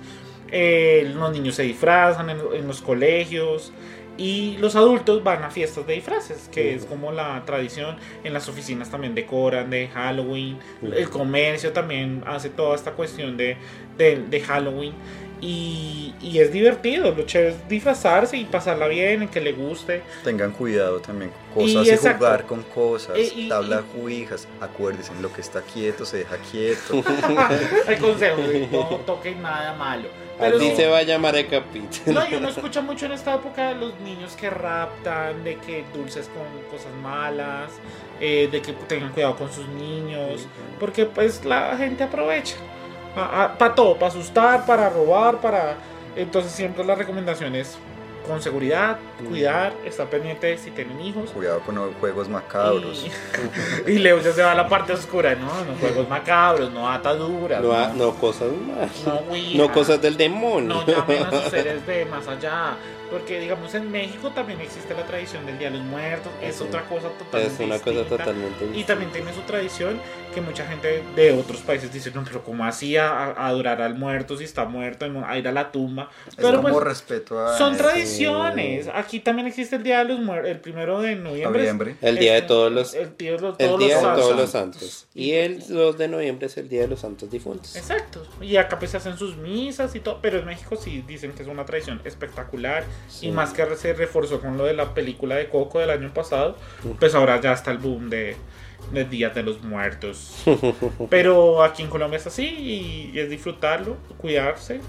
[0.53, 3.73] eh, los niños se disfrazan en, en los colegios
[4.21, 8.51] y los adultos van a fiestas de disfraces, que es como la tradición, en las
[8.51, 13.57] oficinas también decoran de Halloween, el comercio también hace toda esta cuestión de,
[13.97, 14.93] de, de Halloween.
[15.43, 20.03] Y, y es divertido, lo chévere es disfrazarse y pasarla bien, en que le guste.
[20.23, 22.19] Tengan cuidado también con Y cosas y, exacto.
[22.27, 23.17] jugar con cosas.
[23.17, 24.47] Eh, y- tabla juijas.
[24.61, 26.93] Acuérdense, lo que está quieto se deja quieto.
[27.89, 28.37] El consejo,
[28.71, 30.09] no toquen nada malo.
[30.41, 31.91] Pero así sí, se va a llamar el capítulo.
[32.21, 36.29] no, y uno escucha mucho en esta época los niños que raptan, de que dulces
[36.29, 37.71] con cosas malas,
[38.21, 40.47] eh, de que tengan cuidado con sus niños,
[40.79, 42.57] porque pues la gente aprovecha
[43.15, 45.77] para todo, para asustar, para robar, para...
[46.17, 47.79] Entonces siempre la recomendación es
[48.27, 48.99] con seguridad,
[49.29, 51.31] cuidar, estar pendiente si tienen hijos.
[51.31, 53.07] Cuidado con los juegos macabros.
[53.87, 55.47] Y, y Leo ya se va a la parte oscura, ¿no?
[55.65, 57.63] No juegos macabros, no ataduras.
[57.63, 58.91] No, no, no cosas malas.
[59.07, 59.23] no,
[59.67, 60.69] No cosas del demonio.
[60.75, 62.77] No llamen a sus seres de más allá.
[63.11, 66.31] Porque, digamos, en México también existe la tradición del Día de los Muertos.
[66.41, 66.63] Es Sí.
[66.63, 68.17] otra cosa totalmente Es una cosa distinta.
[68.25, 68.87] totalmente Y distinta.
[68.87, 70.01] también tiene su tradición
[70.31, 73.95] que mucha gente de otros países dice, no, pero ¿cómo así a, a adorar al
[73.95, 76.09] muerto si está muerto, a ir a la tumba?
[76.29, 78.89] Es Pero como pues, respeto a son ese tradiciones.
[78.95, 81.61] Aquí también existe el Día de los Muertos, el primero de noviembre.
[81.63, 81.97] noviembre.
[82.01, 84.25] El día de todos los El día de, los- el todos día los de santos.
[84.25, 85.07] todos los santos.
[85.15, 87.77] Y el 2 de noviembre es el día de los santos difuntos.
[87.77, 88.27] Exacto.
[88.41, 90.21] Y acá pues se hacen sus misas y todo.
[90.23, 92.85] Pero en México sí dicen que es una tradición espectacular.
[93.09, 93.27] Sí.
[93.29, 96.57] Y más que se reforzó con lo de la película de Coco del año pasado.
[96.99, 98.37] Pues ahora ya está el boom de,
[98.93, 100.35] de Días de los Muertos.
[101.11, 104.81] Pero aquí en Colombia es así y, y es disfrutarlo, cuidarse.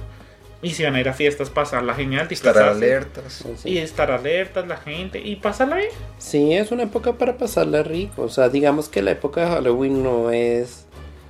[0.63, 3.43] Y si van a ir a fiestas, pasarla genial, Estar alertas.
[3.57, 3.69] Sí.
[3.69, 5.89] Y estar alertas la gente y pasarla bien.
[6.19, 8.21] Sí, es una época para pasarla rico.
[8.21, 10.85] O sea, digamos que la época de Halloween no es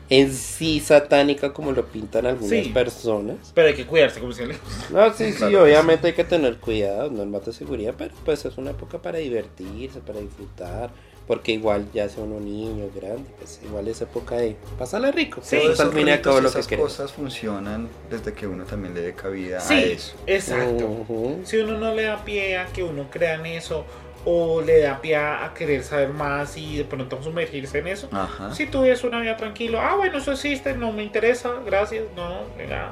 [0.09, 2.71] en sí satánica como lo pintan algunas Sí.
[2.73, 3.53] personas.
[3.55, 4.55] Pero hay que cuidarse, como se le
[4.91, 8.57] No, sí, sí, Claro obviamente hay que tener cuidado, normas de seguridad, pero pues es
[8.57, 10.89] una época para divertirse, para disfrutar,
[11.31, 15.39] porque igual ya sea uno niño, grande, pues igual es época de pasarla rico.
[15.41, 16.91] Sí, y al ritos y lo que esas queremos.
[16.91, 20.13] cosas funcionan desde que uno también le dé cabida a Sí, eso.
[20.27, 20.85] exacto.
[20.87, 21.39] Ujú.
[21.45, 23.85] Si uno no le da pie a que uno crea en eso
[24.25, 28.53] o le da pie a querer saber más y de pronto sumergirse en eso, Ajá.
[28.53, 32.41] si tú vives una vida tranquilo, ah, bueno, eso existe, no me interesa, gracias, no,
[32.57, 32.91] venga.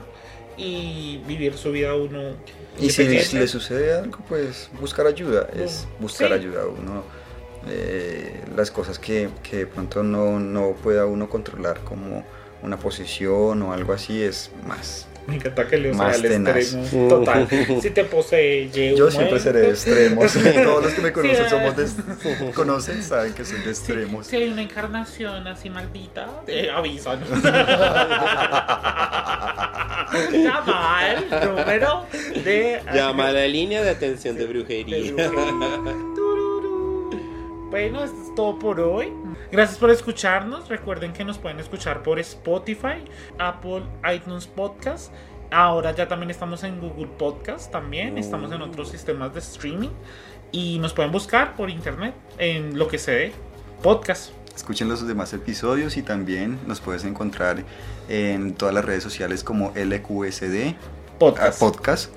[0.55, 2.35] Y vivir su vida uno.
[2.79, 5.49] Y si, si le sucede algo, pues buscar ayuda.
[5.53, 6.33] Es buscar Sí.
[6.35, 6.65] ayuda.
[6.67, 7.03] Uno,
[7.67, 12.23] eh, las cosas que, que de pronto no, no pueda uno controlar, como
[12.61, 15.07] una posición o algo así, es más.
[15.27, 16.55] Me encanta que sea Más el tenaz.
[16.73, 17.47] extremo total.
[17.81, 20.33] Si te posee, Yo siempre seré de extremos.
[20.63, 24.25] Todos los que me conocen Sí, somos de, conocen, saben que soy de Si, extremos.
[24.25, 27.29] si hay una encarnación así maldita, eh, avísanos.
[30.31, 32.05] Llama al número
[32.43, 32.81] de.
[32.93, 35.13] Llama a la línea de atención de de brujería.
[35.13, 35.93] brujería.
[37.69, 39.13] Bueno, esto es todo por hoy.
[39.51, 40.69] Gracias por escucharnos.
[40.69, 43.05] Recuerden que nos pueden escuchar por Spotify,
[43.37, 45.13] Apple, iTunes Podcast.
[45.51, 48.17] Ahora ya también estamos en Google Podcast también.
[48.17, 49.89] Estamos en otros sistemas de streaming.
[50.51, 53.33] Y nos pueden buscar por internet en lo que se dé.
[53.83, 54.31] Podcast.
[54.55, 57.63] Escuchen los demás episodios y también nos puedes encontrar
[58.09, 60.75] en todas las redes sociales como LQSD
[61.19, 61.61] Podcast.
[61.61, 62.13] ah, Podcast.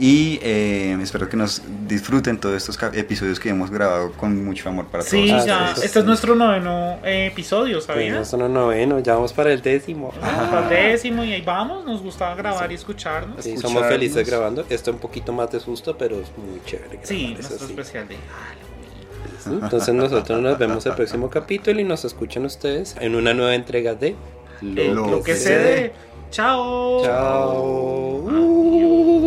[0.00, 4.86] Y eh, espero que nos disfruten todos estos episodios que hemos grabado con mucho amor
[4.86, 5.64] para Sí, todos ya.
[5.70, 5.86] ustedes.
[5.86, 8.16] Este es nuestro noveno eh, episodio, ¿sabías?
[8.16, 10.12] no son los novenos, ya vamos para el décimo.
[10.20, 11.84] Para el décimo y ahí vamos.
[11.84, 13.42] Nos gusta grabar y escucharnos.
[13.44, 14.64] Sí, somos felices grabando.
[14.70, 17.00] Esto un poquito más de susto, pero es muy chévere.
[17.02, 17.64] Sí, nuestro sí.
[17.72, 19.64] especial de Halloween.
[19.64, 23.94] Entonces nosotros nos vemos el próximo capítulo y nos escuchan ustedes en una nueva entrega
[23.94, 24.14] de
[24.60, 25.92] Lo lo que que se dé.
[26.30, 27.02] Chao.
[27.04, 29.17] Chao.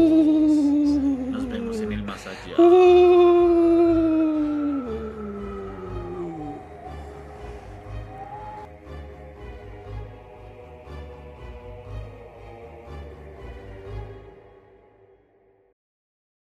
[2.61, 3.07] Ooh.